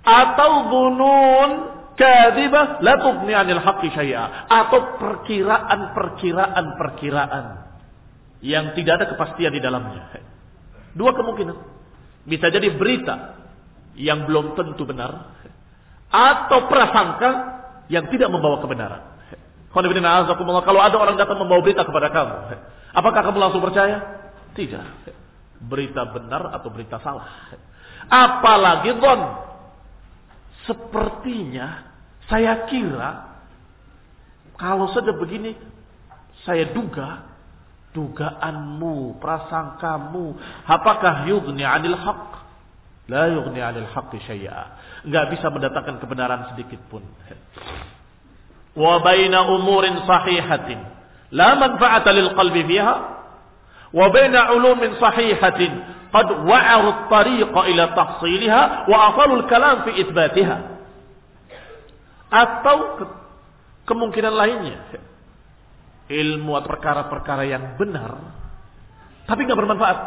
[0.02, 7.46] Atau bunun kadhibah la tughni 'anil haqqi syai'a atau perkiraan-perkiraan-perkiraan
[8.42, 10.10] yang tidak ada kepastian di dalamnya.
[10.98, 11.54] Dua kemungkinan.
[12.26, 13.38] Bisa jadi berita
[13.94, 15.38] yang belum tentu benar
[16.10, 17.62] atau prasangka
[17.94, 19.22] yang tidak membawa kebenaran.
[19.72, 19.88] Kalau
[20.82, 22.60] ada orang datang membawa berita kepada kamu,
[22.98, 24.04] apakah kamu langsung percaya?
[24.58, 24.84] Tidak.
[25.62, 27.56] Berita benar atau berita salah.
[28.12, 29.22] Apalagi don
[30.66, 31.91] Sepertinya
[32.32, 33.28] saya kira
[34.56, 35.54] kalau saja begini
[36.48, 37.32] saya duga
[37.92, 42.32] dugaanmu, prasangkamu, apakah yugni 'anil haqq?
[43.12, 44.80] La yugni 'anil haqqi syai'a.
[45.04, 47.04] Enggak bisa mendatangkan kebenaran sedikit pun.
[48.72, 50.80] Wa baina umurin sahihatin
[51.36, 52.96] la manfa'ata lil qalbi fiha
[53.92, 55.72] wa baina ulumin sahihatin
[56.12, 60.71] qad wa'aru at-tariqa ila tahsilha wa asalu al-kalam fi itsbatiha
[62.32, 63.06] atau ke
[63.92, 64.80] kemungkinan lainnya.
[66.12, 68.40] Ilmu atau perkara-perkara yang benar
[69.28, 69.98] tapi nggak bermanfaat.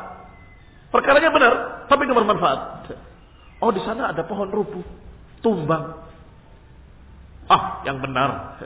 [0.88, 1.52] Perkaranya benar
[1.87, 2.60] tapi nggak bermanfaat.
[3.60, 4.84] Oh di sana ada pohon rubuh
[5.44, 6.00] tumbang.
[7.48, 8.60] Ah yang benar.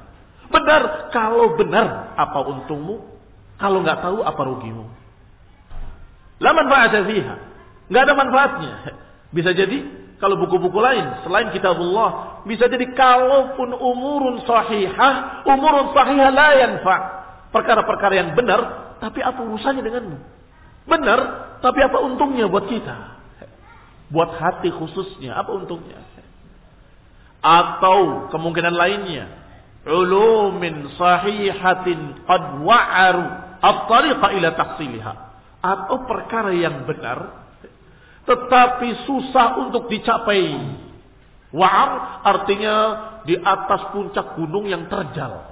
[0.49, 3.18] Benar kalau benar apa untungmu?
[3.59, 4.87] Kalau nggak tahu apa rugimu?
[6.38, 7.37] La manfaat fiha.
[7.90, 8.73] Enggak ada manfaatnya.
[9.35, 16.49] Bisa jadi kalau buku-buku lain selain kitabullah bisa jadi kalaupun umurun sahihah, umurun sahihah la
[16.59, 16.97] yanfa.
[17.55, 20.19] Perkara-perkara yang benar, tapi apa urusannya denganmu?
[20.91, 21.21] Benar,
[21.63, 23.17] tapi apa untungnya buat kita?
[24.11, 26.03] Buat hati khususnya, apa untungnya?
[27.39, 29.25] Atau kemungkinan lainnya,
[29.87, 33.27] ulumin sahihatin qad wa'aru
[33.63, 34.29] at-tariqa
[35.59, 37.48] atau perkara yang benar
[38.29, 40.77] tetapi susah untuk dicapai.
[41.49, 42.77] Wa'ar artinya
[43.25, 45.49] di atas puncak gunung yang terjal.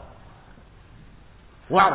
[1.72, 1.94] Wa'ar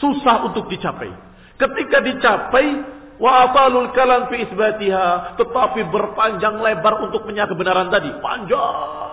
[0.00, 1.12] susah untuk dicapai.
[1.60, 2.66] Ketika dicapai
[3.16, 8.10] wa atalul kalam fi isbatiha tetapi berpanjang lebar untuk menyatakan kebenaran tadi.
[8.20, 9.06] Panjang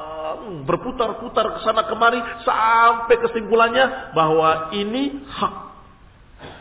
[0.44, 5.56] berputar-putar ke sana kemari sampai kesimpulannya bahwa ini hak.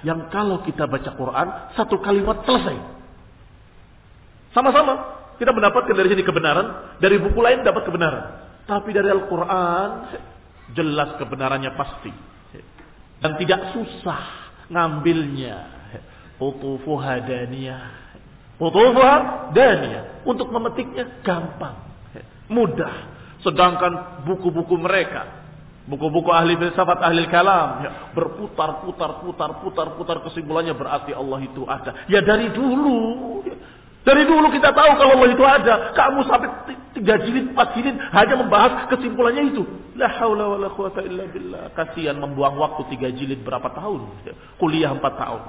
[0.06, 3.01] Yang kalau kita baca Quran satu kalimat selesai.
[4.52, 8.24] Sama-sama kita mendapatkan dari sini kebenaran, dari buku lain dapat kebenaran.
[8.68, 9.90] Tapi dari Al-Quran
[10.76, 12.12] jelas kebenarannya pasti.
[13.22, 14.22] Dan tidak susah
[14.70, 15.56] ngambilnya.
[16.42, 17.86] Utufuha daniyah.
[18.58, 19.14] Utufuha
[19.54, 20.26] daniyah.
[20.26, 21.78] Untuk memetiknya gampang.
[22.50, 23.10] Mudah.
[23.42, 25.42] Sedangkan buku-buku mereka.
[25.82, 27.82] Buku-buku ahli filsafat, ahli kalam.
[27.82, 30.16] Ya, berputar, putar, putar, putar, putar.
[30.26, 32.06] Kesimpulannya berarti Allah itu ada.
[32.06, 33.42] Ya dari dulu.
[34.02, 35.74] Dari dulu kita tahu kalau Allah itu ada.
[35.94, 36.48] Kamu sampai
[36.98, 39.62] tiga jilid, empat jilid hanya membahas kesimpulannya itu.
[39.94, 41.70] La haula wa la quwata illa billah.
[41.78, 44.26] Kasihan membuang waktu tiga jilid berapa tahun.
[44.58, 45.42] Kuliah empat tahun.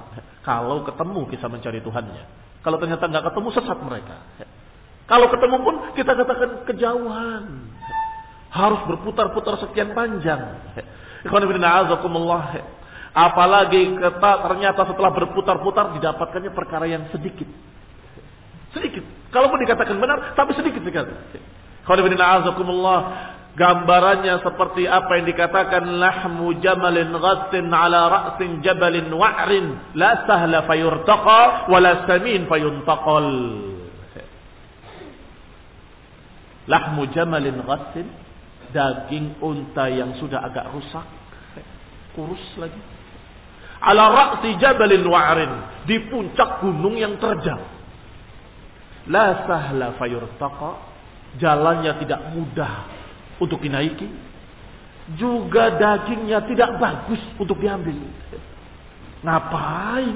[0.45, 2.23] Kalau ketemu kisah mencari Tuhannya.
[2.61, 4.15] Kalau ternyata nggak ketemu sesat mereka.
[5.09, 7.43] Kalau ketemu pun kita katakan kejauhan.
[8.53, 10.61] Harus berputar-putar sekian panjang.
[13.13, 13.81] Apalagi
[14.21, 17.72] ternyata setelah berputar-putar didapatkannya perkara yang sedikit.
[18.73, 19.05] Sedikit.
[19.29, 21.13] Kalaupun dikatakan benar, tapi sedikit sekali.
[23.53, 29.93] Gambarannya seperti apa yang dikatakan lahmu jamalin ghassin ala ra'sin jabalin wa'rin.
[29.93, 33.29] La sahla fayurtaqa wa la samin fayuntaqal.
[36.65, 38.09] Lahmu jamalin ghassin
[38.73, 41.05] daging unta yang sudah agak rusak.
[42.17, 42.81] Kurus lagi.
[43.85, 45.85] Ala ra'si jabalin wa'rin.
[45.85, 47.82] Di puncak gunung yang terjal
[49.07, 50.71] la sahla fayurtaqa.
[51.33, 52.73] Jalannya tidak mudah
[53.41, 54.05] untuk dinaiki.
[55.17, 57.97] Juga dagingnya tidak bagus untuk diambil.
[59.25, 60.15] Ngapain?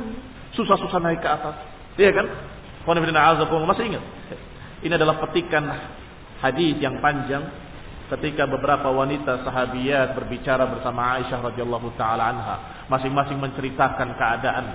[0.54, 1.56] Susah-susah naik ke atas.
[1.98, 2.28] Iya kan?
[2.88, 4.04] Masih ingat?
[4.86, 5.66] Ini adalah petikan
[6.40, 7.44] hadis yang panjang.
[8.08, 12.56] Ketika beberapa wanita sahabiat berbicara bersama Aisyah radhiyallahu taala anha,
[12.88, 14.66] masing-masing menceritakan keadaan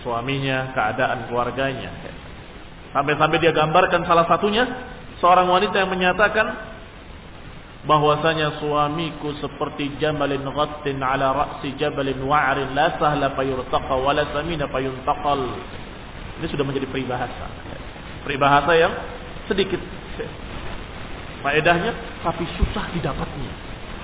[0.00, 1.92] suaminya, keadaan keluarganya.
[2.92, 4.68] Sampai-sampai dia gambarkan salah satunya
[5.18, 6.72] seorang wanita yang menyatakan
[7.82, 14.68] bahwasanya suamiku seperti jamalin ghattin ala ra'si jabalin wa'rin la sahla fayurtaqa wa la samina
[14.68, 15.40] fayuntaqal.
[16.38, 17.46] Ini sudah menjadi peribahasa.
[18.22, 18.92] Peribahasa yang
[19.50, 19.80] sedikit
[21.42, 23.52] faedahnya tapi susah didapatnya.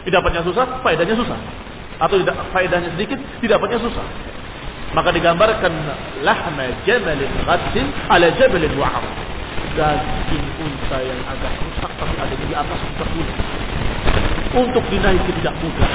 [0.02, 1.38] Didapatnya susah, faedahnya susah.
[1.98, 2.22] Atau
[2.54, 4.06] faedahnya sedikit, didapatnya susah.
[4.96, 5.72] Maka digambarkan
[6.24, 9.04] lahma jamalin ghadin ala jabalin wa'ar.
[9.76, 13.36] Daging unta yang agak rusak tapi ada di atas terbunuh.
[14.58, 15.92] Untuk dinaiki tidak mudah.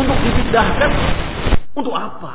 [0.00, 0.90] Untuk dipindahkan
[1.76, 2.34] untuk apa?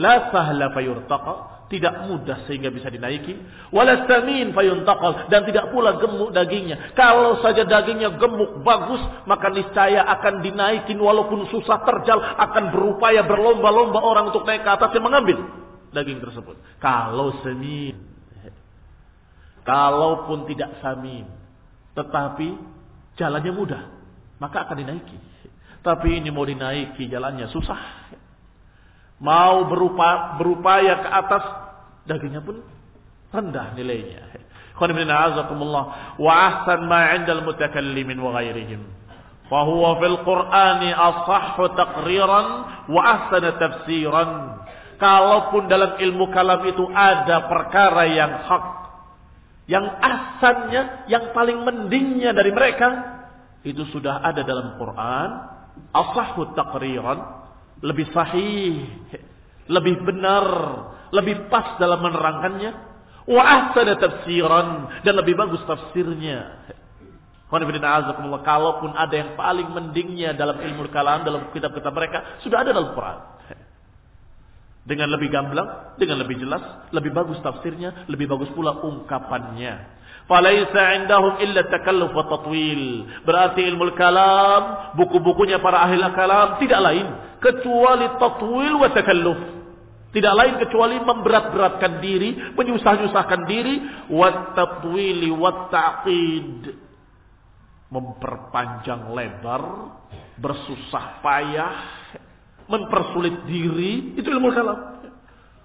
[0.00, 3.34] La sahla fayurtaqa tidak mudah sehingga bisa dinaiki.
[3.74, 6.94] Walastamin fayuntaqal dan tidak pula gemuk dagingnya.
[6.94, 13.98] Kalau saja dagingnya gemuk bagus, maka niscaya akan dinaikin walaupun susah terjal akan berupaya berlomba-lomba
[13.98, 15.38] orang untuk naik ke atas yang mengambil
[15.90, 16.54] daging tersebut.
[16.78, 17.98] Kalau semin,
[19.66, 21.26] kalaupun tidak samin,
[21.98, 22.54] tetapi
[23.18, 23.82] jalannya mudah,
[24.38, 25.18] maka akan dinaiki.
[25.82, 27.82] Tapi ini mau dinaiki jalannya susah
[29.24, 31.44] mau berupa, berupaya ke atas,
[32.04, 32.60] dagingnya pun
[33.34, 34.22] rendah nilainya.
[36.18, 38.82] Wa ahsan ma 'indal mutakallimin wa ghairihim.
[39.46, 42.46] Fahuwa fil Qur'ani asahhu taqriran
[42.90, 44.30] wa ahsana tafsiran.
[44.98, 48.66] Kalaupun dalam ilmu kalam itu ada perkara yang hak,
[49.66, 52.88] yang asalnya, yang paling mendingnya dari mereka,
[53.66, 55.28] itu sudah ada dalam Quran,
[55.92, 57.18] asahhu taqriran,
[57.84, 58.86] lebih sahih,
[59.68, 60.46] lebih benar,
[61.12, 62.94] lebih pas dalam menerangkannya.
[63.24, 66.68] Wa ahsana tafsiran dan lebih bagus tafsirnya.
[68.44, 73.18] Kalaupun ada yang paling mendingnya dalam ilmu kalam, dalam kitab-kitab mereka, sudah ada dalam Quran.
[74.84, 76.60] Dengan lebih gamblang, dengan lebih jelas,
[76.92, 80.04] lebih bagus tafsirnya, lebih bagus pula ungkapannya.
[80.28, 83.08] Falaisa indahum illa takalluf wa tatwil.
[83.24, 87.06] Berarti ilmu kalam, buku-bukunya para ahli kalam tidak lain
[87.40, 89.40] kecuali tatwil wa takalluf.
[90.14, 93.82] Tidak lain kecuali memberat-beratkan diri, menyusah-nyusahkan diri,
[94.14, 96.70] wa tatwili wa ta'qid.
[97.90, 99.62] Memperpanjang lebar,
[100.38, 101.74] bersusah payah,
[102.70, 105.02] mempersulit diri, itu ilmu kalam.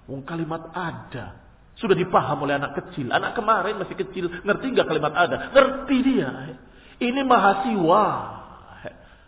[0.09, 1.37] Wong kalimat ada,
[1.79, 3.07] sudah dipaham oleh anak kecil.
[3.13, 4.27] Anak kemarin masih kecil.
[4.43, 5.53] Ngerti nggak kalimat ada?
[5.55, 6.57] Ngerti dia.
[6.99, 8.05] Ini mahasiswa.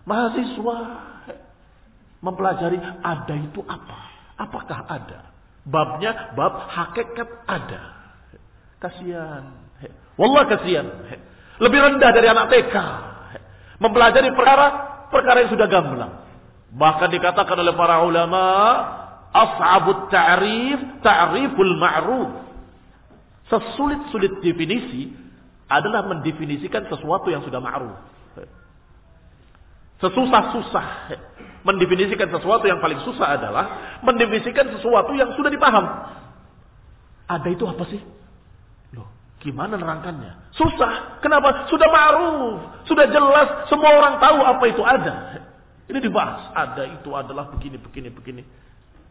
[0.04, 0.78] Mahasiswa.
[2.20, 4.11] Mempelajari ada itu apa?
[4.42, 5.30] Apakah ada?
[5.62, 7.82] Babnya bab hakikat ada.
[8.82, 9.62] Kasihan.
[10.18, 10.90] Wallah kasihan.
[11.62, 12.76] Lebih rendah dari anak TK.
[13.78, 14.66] Mempelajari perkara
[15.14, 16.14] perkara yang sudah gamblang.
[16.74, 18.44] Bahkan dikatakan oleh para ulama,
[19.30, 22.32] as'abut ta'rif ta'riful ma'ruf.
[23.52, 25.14] Sesulit-sulit definisi
[25.70, 28.00] adalah mendefinisikan sesuatu yang sudah ma'ruf.
[30.02, 30.88] Sesusah-susah
[31.62, 33.66] mendefinisikan sesuatu yang paling susah adalah
[34.02, 35.86] mendefinisikan sesuatu yang sudah dipaham.
[37.30, 38.02] Ada itu apa sih?
[38.98, 39.08] Loh,
[39.40, 40.52] gimana nerangkannya?
[40.58, 41.24] Susah.
[41.24, 41.70] Kenapa?
[41.72, 42.60] Sudah ma'ruf,
[42.90, 45.16] sudah jelas, semua orang tahu apa itu ada.
[45.88, 48.44] Ini dibahas, ada itu adalah begini, begini, begini.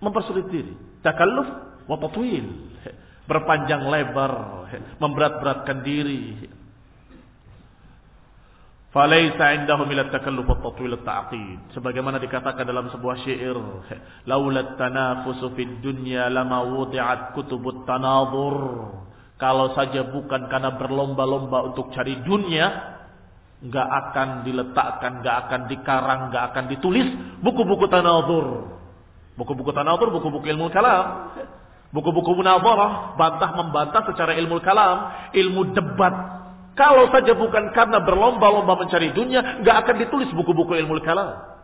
[0.01, 0.73] Mempersulit diri.
[1.05, 1.49] Takalluf
[1.85, 2.73] wa tatwil.
[3.29, 4.67] Berpanjang lebar,
[4.99, 6.51] memberat-beratkan diri.
[8.91, 11.79] Falaisa indahum ila takalluf wa tatwil at-ta'qid.
[11.79, 13.55] Sebagaimana dikatakan dalam sebuah syair,
[14.27, 18.59] laula tanafusu fid dunya lama wudi'at kutubut tanadhur.
[19.39, 22.99] Kalau saja bukan karena berlomba-lomba untuk cari dunia,
[23.61, 27.09] nggak akan diletakkan, nggak akan dikarang, nggak akan ditulis
[27.45, 28.75] buku-buku tanadzur.
[29.39, 31.37] Buku-buku tanadzur, buku-buku ilmu kalam.
[31.95, 36.40] Buku-buku munazarah, bantah membantah secara ilmu kalam, ilmu debat.
[36.81, 41.61] Kalau saja bukan karena berlomba-lomba mencari dunia, nggak akan ditulis buku-buku ilmu kalam.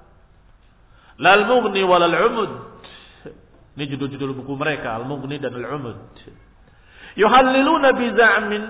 [1.16, 2.52] Lal mughni walal umud.
[3.76, 6.00] Ini judul-judul buku mereka, Al-Mughni dan Al-Umud.
[7.12, 8.64] Yuhalliluna biza'min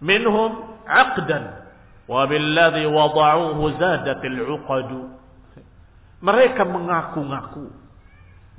[0.00, 1.64] minhum aqdan
[2.04, 5.08] Wabilladhi wada'uhu zadatil uqadu.
[6.20, 7.72] Mereka mengaku-ngaku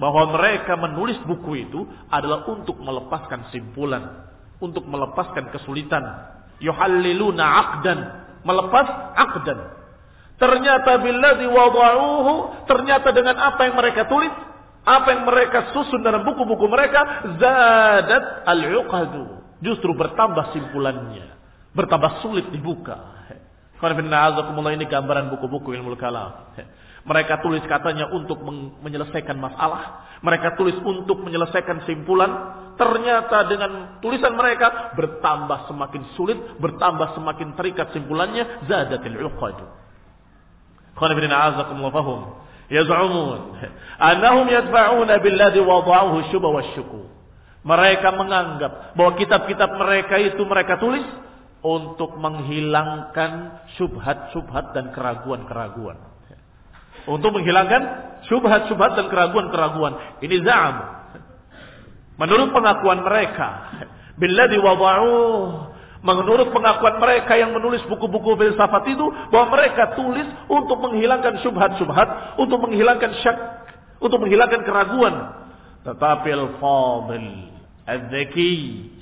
[0.02, 6.35] bahwa mereka menulis buku itu adalah untuk melepaskan simpulan, untuk melepaskan kesulitan.
[6.64, 8.00] Yuhalliluna aqdan,
[8.44, 9.60] melepas aqdan.
[10.36, 14.32] Ternyata billadhi wada'uhu, ternyata dengan apa yang mereka tulis,
[14.84, 19.42] apa yang mereka susun dalam buku-buku mereka, zadat al-uqadu.
[19.64, 21.32] Justru bertambah simpulannya,
[21.72, 23.16] bertambah sulit dibuka.
[23.80, 26.54] ini gambaran buku-buku ilmu kalam.
[27.06, 28.42] Mereka tulis katanya untuk
[28.82, 30.18] menyelesaikan masalah.
[30.26, 32.65] Mereka tulis untuk menyelesaikan simpulan.
[32.76, 33.72] Ternyata dengan
[34.04, 38.68] tulisan mereka bertambah semakin sulit, bertambah semakin terikat simpulannya.
[38.68, 39.66] Zadatil uqadu.
[40.96, 42.22] Qanifin a'azakumullah fahum.
[42.72, 43.62] Yaz'umun.
[44.00, 47.04] Annahum yadfa'una billadhi wada'uhu syubha wa syuku.
[47.66, 51.06] Mereka menganggap bahwa kitab-kitab mereka itu mereka tulis
[51.66, 55.98] untuk menghilangkan subhat-subhat dan keraguan-keraguan.
[57.10, 57.82] Untuk menghilangkan
[58.30, 60.22] subhat-subhat dan keraguan-keraguan.
[60.22, 61.05] Ini za'am.
[62.16, 63.48] Menurut pengakuan mereka.
[64.16, 65.74] Billadhi wada'uh.
[66.06, 69.06] Menurut pengakuan mereka yang menulis buku-buku filsafat itu.
[69.34, 72.40] Bahwa mereka tulis untuk menghilangkan subhat-subhat.
[72.40, 73.38] Untuk menghilangkan syak.
[74.00, 75.16] Untuk menghilangkan keraguan.
[75.84, 77.28] Tetapi al-fadil.
[77.86, 78.96] Al-zaki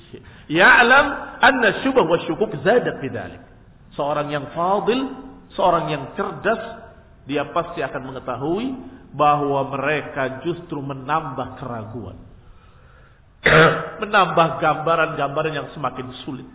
[0.50, 1.06] Ya'lam
[1.40, 3.40] anna syubah wa syukuk zadat bidalik.
[3.94, 5.00] Seorang yang fadil,
[5.54, 6.60] seorang yang cerdas,
[7.24, 8.66] dia pasti akan mengetahui
[9.14, 12.18] bahwa mereka justru menambah keraguan.
[14.02, 16.48] menambah gambaran-gambaran yang semakin sulit.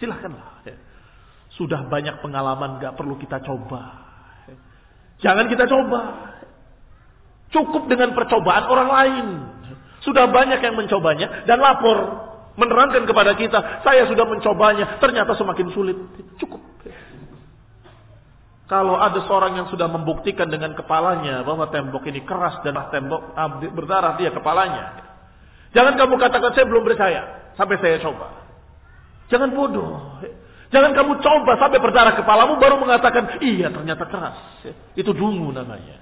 [0.00, 0.64] Silahkanlah.
[0.66, 0.76] Ya.
[1.54, 4.02] Sudah banyak pengalaman gak perlu kita coba.
[5.22, 6.00] Jangan kita coba.
[7.54, 9.26] Cukup dengan percobaan orang lain.
[10.02, 15.96] Sudah banyak yang mencobanya dan lapor menerangkan kepada kita, saya sudah mencobanya, ternyata semakin sulit.
[16.38, 16.62] Cukup.
[18.64, 23.60] Kalau ada seorang yang sudah membuktikan dengan kepalanya bahwa tembok ini keras dan tembok ah,
[23.60, 25.13] berdarah dia kepalanya.
[25.74, 28.46] Jangan kamu katakan saya belum percaya sampai saya coba.
[29.28, 30.22] Jangan bodoh.
[30.70, 34.38] Jangan kamu coba sampai berdarah kepalamu baru mengatakan iya ternyata keras.
[34.94, 35.98] Itu dungu namanya.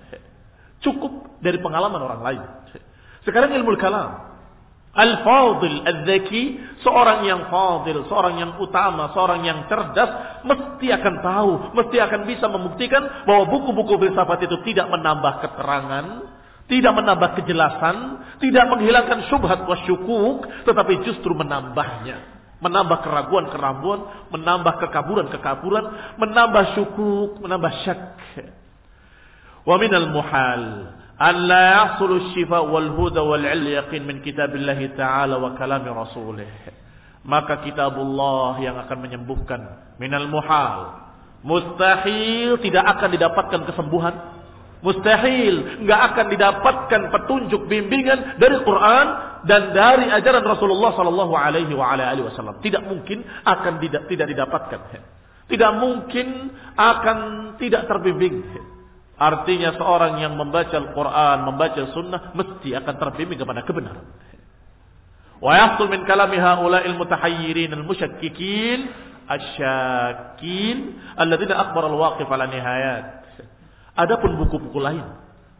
[0.85, 2.43] Cukup dari pengalaman orang lain.
[3.25, 4.33] Sekarang ilmu kalam.
[4.93, 11.97] Al-Fadil Al-Zaki, seorang yang fadil, seorang yang utama, seorang yang cerdas, mesti akan tahu, mesti
[11.97, 16.05] akan bisa membuktikan bahwa buku-buku filsafat itu tidak menambah keterangan,
[16.71, 17.97] tidak menambah kejelasan,
[18.39, 22.31] tidak menghilangkan syubhat wa syukuk, tetapi justru menambahnya.
[22.63, 27.99] Menambah keraguan-keraguan, menambah kekaburan-kekaburan, menambah syukuk, menambah syak.
[29.63, 30.63] Wa minal muhal
[31.23, 31.99] an la
[32.35, 36.51] shifa wal huda wal yaqin min kitabillah ta'ala wa kalami rasulih.
[37.23, 41.07] Maka kitabullah yang akan menyembuhkan minal muhal.
[41.47, 44.15] Mustahil tidak akan didapatkan kesembuhan.
[44.83, 49.07] Mustahil nggak akan didapatkan petunjuk bimbingan dari Quran
[49.47, 52.59] dan dari ajaran Rasulullah Sallallahu Alaihi Wasallam.
[52.59, 54.81] Tidak mungkin akan tidak tidak didapatkan.
[55.47, 57.19] Tidak mungkin akan
[57.63, 58.43] tidak terbimbing.
[59.23, 64.03] Artinya seorang yang membaca Al-Quran, membaca Sunnah, mesti akan terbimbing kepada kebenaran.
[65.39, 68.79] Wa min kalami haula'il mutahayyirin al-musyakkikin
[69.27, 70.77] asyakin
[71.19, 73.22] alladzina akhbar al-waqif ala nihayat.
[73.93, 75.05] Adapun buku-buku lain,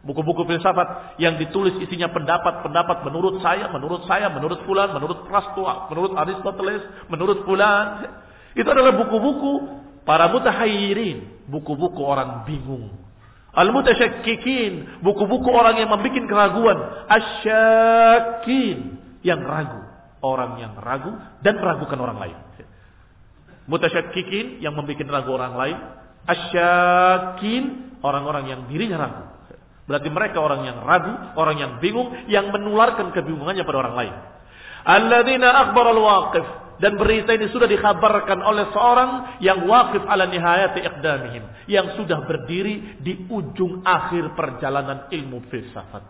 [0.01, 6.17] buku-buku filsafat yang ditulis isinya pendapat-pendapat menurut saya, menurut saya, menurut fulan, menurut Prastoa, menurut
[6.17, 8.09] Aristoteles, menurut fulan.
[8.57, 9.53] Itu adalah buku-buku
[10.03, 13.03] para mutahayyirin, buku-buku orang bingung.
[13.53, 16.77] Al-mutasyakkikin, buku-buku orang yang membuat keraguan.
[17.05, 19.81] Asyakin, yang ragu.
[20.23, 21.13] Orang yang ragu
[21.45, 22.37] dan meragukan orang lain.
[23.69, 25.77] Mutasyakkikin, yang membuat ragu orang lain.
[26.25, 29.23] Asyakin, orang-orang yang dirinya ragu.
[29.83, 34.13] Berarti mereka orang yang ragu, orang yang bingung, yang menularkan kebingungannya pada orang lain.
[34.83, 36.45] Alladzina akbar al-waqif.
[36.73, 41.43] Dan berita ini sudah dikhabarkan oleh seorang yang waqif ala nihayati iqdamihim.
[41.67, 46.03] Yang sudah berdiri di ujung akhir perjalanan ilmu filsafat.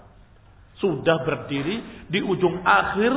[0.81, 3.13] Sudah berdiri di ujung akhir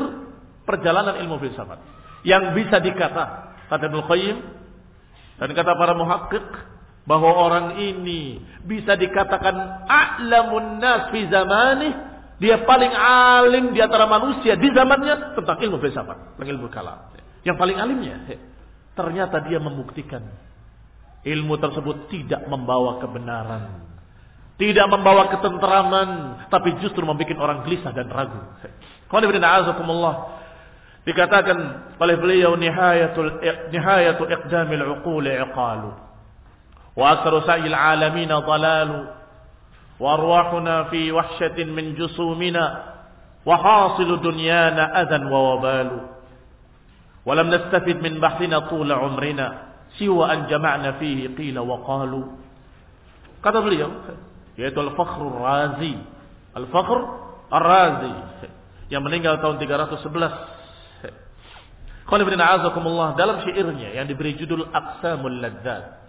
[0.68, 1.80] perjalanan ilmu filsafat.
[2.24, 3.24] Yang bisa dikata,
[3.70, 4.36] kata Ibn Qayyim,
[5.36, 6.44] dan kata para muhakkik,
[7.06, 11.94] bahwa orang ini bisa dikatakan a'lamun nas fi zamanih
[12.36, 17.08] dia paling alim di antara manusia di zamannya tentang ilmu filsafat, tentang ilmu kalam.
[17.46, 18.16] Yang paling alimnya,
[18.92, 20.20] ternyata dia membuktikan
[21.24, 23.88] ilmu tersebut tidak membawa kebenaran.
[24.56, 26.08] Tidak membawa ketenteraman,
[26.48, 28.40] tapi justru membuat orang gelisah dan ragu.
[31.06, 31.58] Dikatakan
[32.02, 33.38] oleh beliau nihayatul
[33.70, 36.05] nihayatul iqdamil uqul iqalu.
[36.96, 38.90] وأكثر سعي العالمين ضلال
[40.00, 42.82] وأرواحنا في وحشة من جسومنا
[43.46, 45.90] وحاصل دنيانا أذى ووبال.
[47.26, 49.46] ولم نستفد من بحثنا طول عمرنا
[49.98, 52.24] سوى أن جمعنا فيه قيل وقالوا.
[53.44, 53.94] قد اليوم
[54.56, 55.94] yaitu الفخر الرازي
[56.56, 56.98] الفخر
[57.52, 58.48] الرازي razi
[58.88, 60.00] yang meninggal tahun 311
[62.08, 66.05] qul ibn a'azakumullah dalam syairnya yang diberi judul aqsamul ladzat.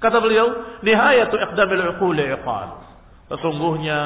[0.00, 2.90] Kata beliau nihayatu iqdamil uquli iqal
[3.30, 3.98] Sesungguhnya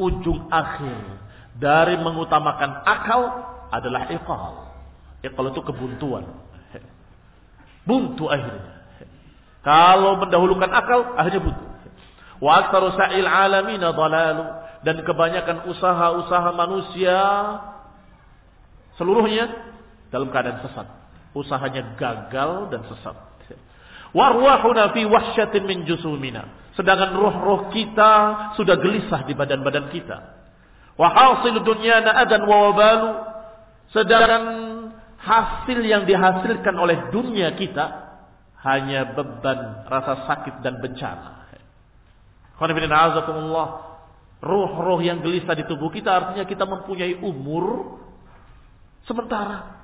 [0.00, 1.20] ujung akhir
[1.60, 3.22] dari mengutamakan akal
[3.68, 4.72] adalah iqal.
[5.20, 6.24] Iqal itu kebuntuan.
[7.88, 8.80] Buntu akhirnya.
[9.60, 11.64] Kalau mendahulukan akal, akhirnya buntu.
[12.40, 14.44] Wa aktsaru sa'il alamina dhalalu
[14.82, 17.18] dan kebanyakan usaha-usaha manusia
[18.96, 19.52] seluruhnya
[20.08, 20.88] dalam keadaan sesat.
[21.36, 23.14] Usahanya gagal dan sesat.
[24.12, 28.12] Warwahuna fi wahsyatin min jusumina Sedangkan roh-roh kita
[28.56, 30.40] sudah gelisah di badan-badan kita.
[30.96, 33.10] Wa hasil dunyana adan wa wabalu.
[33.92, 34.44] Sedangkan
[35.20, 38.16] hasil yang dihasilkan oleh dunia kita
[38.64, 41.44] hanya beban, rasa sakit dan bencana.
[44.42, 47.98] Roh-roh yang gelisah di tubuh kita artinya kita mempunyai umur
[49.04, 49.82] sementara.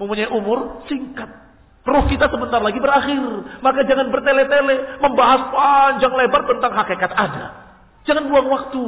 [0.00, 1.28] Mempunyai umur singkat.
[1.82, 3.22] Roh kita sebentar lagi berakhir.
[3.58, 7.46] Maka jangan bertele-tele membahas panjang lebar tentang hakikat ada.
[8.06, 8.86] Jangan buang waktu.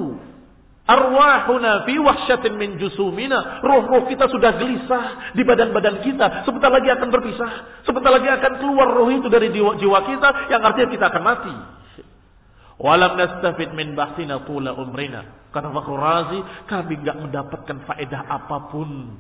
[0.85, 3.65] Arwahuna fi wahsyatin min jusumina.
[3.67, 6.47] Roh-roh kita sudah gelisah di badan-badan kita.
[6.47, 7.51] Sebentar lagi akan berpisah.
[7.83, 10.55] Sebentar lagi akan keluar roh itu dari jiwa, kita.
[10.55, 11.55] Yang artinya kita akan mati.
[12.79, 15.51] Walam nastafid min bahsina tula umrina.
[15.51, 19.19] Kata Fakhr Razi, kami nggak mendapatkan faedah apa pun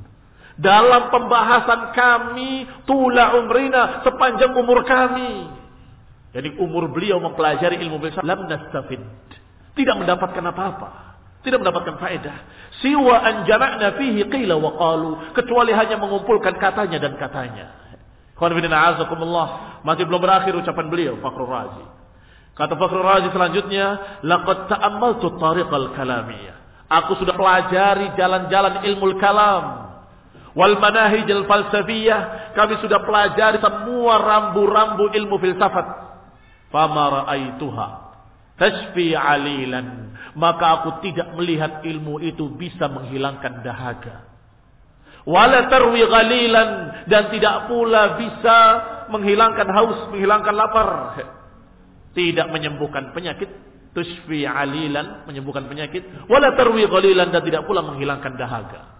[0.54, 5.50] dalam pembahasan kami tula umrina sepanjang umur kami.
[6.34, 7.98] Jadi umur beliau mempelajari ilmu
[8.46, 9.02] nastafid.
[9.74, 10.88] Tidak mendapatkan apa-apa.
[11.42, 12.36] Tidak mendapatkan faedah.
[12.82, 15.10] Siwa an jama'na fihi qila wa qalu.
[15.34, 17.66] Kecuali hanya mengumpulkan katanya dan katanya.
[19.84, 21.86] Masih belum berakhir ucapan beliau Fakhrul Razi.
[22.54, 23.86] Kata Fakhrul Razi selanjutnya,
[24.26, 26.56] laqad ta'ammaltu tariqal kalamiyah.
[27.02, 29.83] Aku sudah pelajari jalan-jalan ilmu kalam
[30.54, 35.86] wal manahij al falsafiyah kami sudah pelajari semua rambu-rambu ilmu filsafat.
[36.70, 37.86] Fama ra'aituha
[38.58, 44.26] tashfi alilan maka aku tidak melihat ilmu itu bisa menghilangkan dahaga.
[45.24, 46.68] Wala tarwi ghalilan
[47.08, 48.56] dan tidak pula bisa
[49.08, 50.90] menghilangkan haus menghilangkan lapar.
[52.14, 53.50] Tidak menyembuhkan penyakit.
[53.94, 56.02] Tushfi alilan menyembuhkan penyakit.
[56.26, 58.93] Wala tarwi ghalilan dan tidak pula menghilangkan dahaga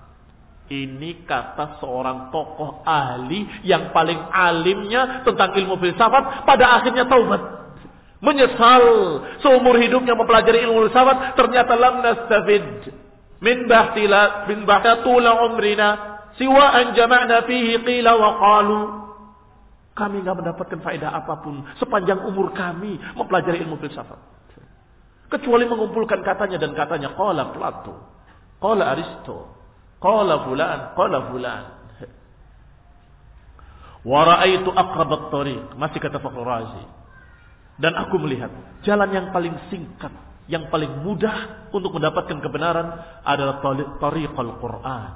[0.73, 7.43] ini kata seorang tokoh ahli yang paling alimnya tentang ilmu filsafat pada akhirnya taubat.
[8.25, 8.85] Menyesal
[9.45, 12.89] seumur hidupnya mempelajari ilmu filsafat ternyata lam nastafid
[13.45, 15.89] min bahtila min bahtatula umrina
[16.41, 18.81] siwa an jama'na fihi qila wa qalu
[19.93, 24.19] kami nggak mendapatkan faedah apa pun sepanjang umur kami mempelajari ilmu filsafat.
[25.29, 27.95] Kecuali mengumpulkan katanya dan katanya qala Plato,
[28.65, 29.64] qala Aristo,
[30.05, 31.65] Qala fulan, qala fulan.
[34.05, 35.81] Wa ra'aitu aqrabat tariq.
[35.81, 36.85] Masih kata Fakhr Razi.
[37.81, 38.53] Dan aku melihat
[38.85, 40.13] jalan yang paling singkat,
[40.47, 43.65] yang paling mudah untuk mendapatkan kebenaran adalah
[43.99, 45.11] tariqal Quran.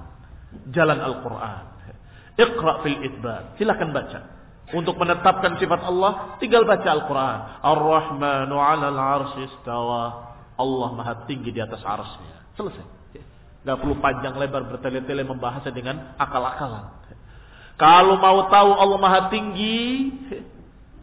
[0.73, 1.65] Jalan Al-Quran.
[2.41, 3.61] Iqra fil itbar.
[3.61, 4.21] Silakan baca.
[4.73, 7.39] Untuk menetapkan sifat Allah, tinggal baca Al-Quran.
[7.61, 10.33] Ar-Rahmanu 'alal 'arsy istawa.
[10.57, 12.57] Allah Maha tinggi di atas arsy-Nya.
[12.57, 12.98] Selesai.
[13.69, 16.89] Gak perlu panjang lebar bertele-tele membahasnya dengan akal-akalan.
[17.77, 20.09] Kalau mau tahu Allah Maha Tinggi,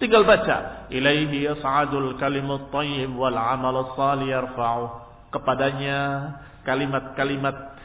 [0.01, 0.89] tinggal baca.
[0.89, 4.86] Ilaihi yas'adul kalimut thayyib wal 'amal salih yarfa'u.
[5.30, 5.99] Kepadanya
[6.66, 7.78] kalimat-kalimat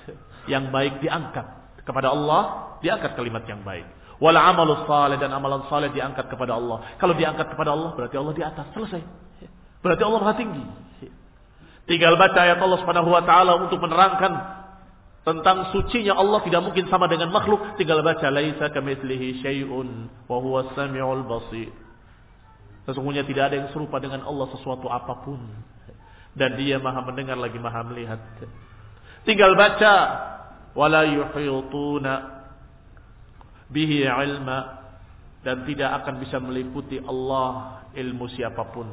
[0.48, 1.44] yang baik diangkat.
[1.84, 3.84] Kepada Allah diangkat kalimat yang baik.
[4.16, 6.96] Wal 'amalus salih dan amalan saleh diangkat kepada Allah.
[6.96, 8.64] Kalau diangkat kepada Allah berarti Allah di atas.
[8.72, 9.04] Selesai.
[9.84, 10.64] Berarti Allah Maha Tinggi.
[11.84, 14.59] Tinggal baca ayat Allah Subhanahu wa taala untuk menerangkan
[15.30, 17.78] tentang sucinya Allah tidak mungkin sama dengan makhluk.
[17.78, 21.70] Tinggal baca laisa kamitslihi syai'un wa huwas samiul basir.
[22.90, 25.38] Sesungguhnya tidak ada yang serupa dengan Allah sesuatu apa pun.
[26.34, 28.18] Dan dia maha mendengar lagi maha melihat.
[29.22, 29.94] Tinggal baca
[30.74, 32.12] wala yuhituna
[33.70, 34.82] bihi ilma.
[35.46, 38.92] Dan tidak akan bisa meliputi Allah ilmu siapa pun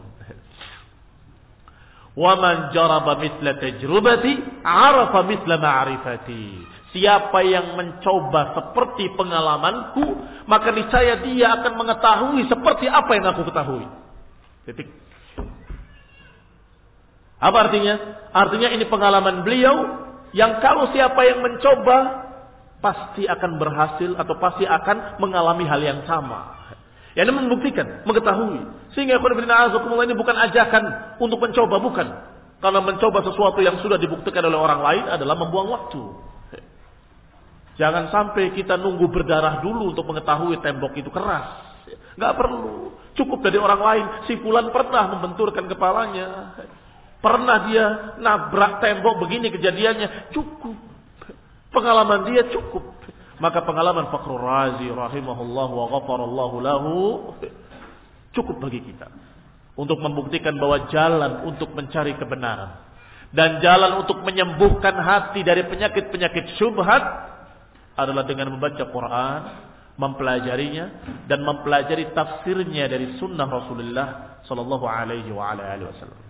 [2.18, 6.66] Waman jaraba misla tajrubati arafa misla ma'rifati.
[6.90, 10.18] Siapa yang mencoba seperti pengalamanku,
[10.50, 13.86] maka niscaya dia akan mengetahui seperti apa yang aku ketahui.
[14.66, 14.90] Titik.
[17.38, 17.96] Apa artinya?
[18.34, 19.76] Artinya ini pengalaman beliau
[20.34, 22.26] yang kalau siapa yang mencoba
[22.82, 26.67] pasti akan berhasil atau pasti akan mengalami hal yang sama.
[27.18, 28.62] Yang ini membuktikan, mengetahui.
[28.94, 30.84] Sehingga ini bukan ajakan
[31.18, 32.08] untuk mencoba, bukan.
[32.62, 36.02] Karena mencoba sesuatu yang sudah dibuktikan oleh orang lain adalah membuang waktu.
[37.78, 41.78] Jangan sampai kita nunggu berdarah dulu untuk mengetahui tembok itu keras.
[42.18, 42.94] Gak perlu.
[43.14, 44.06] Cukup dari orang lain.
[44.26, 46.58] Si Fulan pernah membenturkan kepalanya.
[47.22, 47.86] Pernah dia
[48.18, 50.34] nabrak tembok begini kejadiannya.
[50.34, 50.74] Cukup.
[51.70, 52.97] Pengalaman dia cukup.
[53.38, 56.94] Maka pengalaman Fakhrul Razi rahimahullah wa ghafarallahu lahu
[58.34, 59.10] cukup bagi kita
[59.78, 62.82] untuk membuktikan bahwa jalan untuk mencari kebenaran
[63.36, 67.04] dan jalan untuk menyembuhkan hati dari penyakit-penyakit syubhat
[67.98, 69.42] adalah dengan membaca Quran,
[69.98, 70.86] mempelajarinya
[71.26, 74.08] dan mempelajari tafsirnya dari sunnah Rasulullah
[74.46, 76.22] sallallahu alaihi wa wasallam.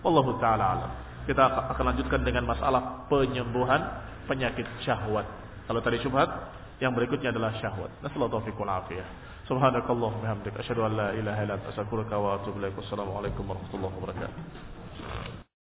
[0.00, 1.04] Wallahu taala.
[1.26, 1.42] Kita
[1.74, 3.82] akan lanjutkan dengan masalah penyembuhan
[4.30, 5.26] penyakit syahwat.
[5.66, 6.30] Kalau tadi syubhat,
[6.78, 7.90] yang berikutnya adalah syahwat.
[8.04, 9.06] Nasallahu taufiq afiyah.
[9.50, 12.74] Subhanakallahumma bihamdika asyhadu an la ilaha illa anta astaghfiruka wa atubu ilaik.
[12.78, 15.45] Wassalamualaikum warahmatullahi wabarakatuh.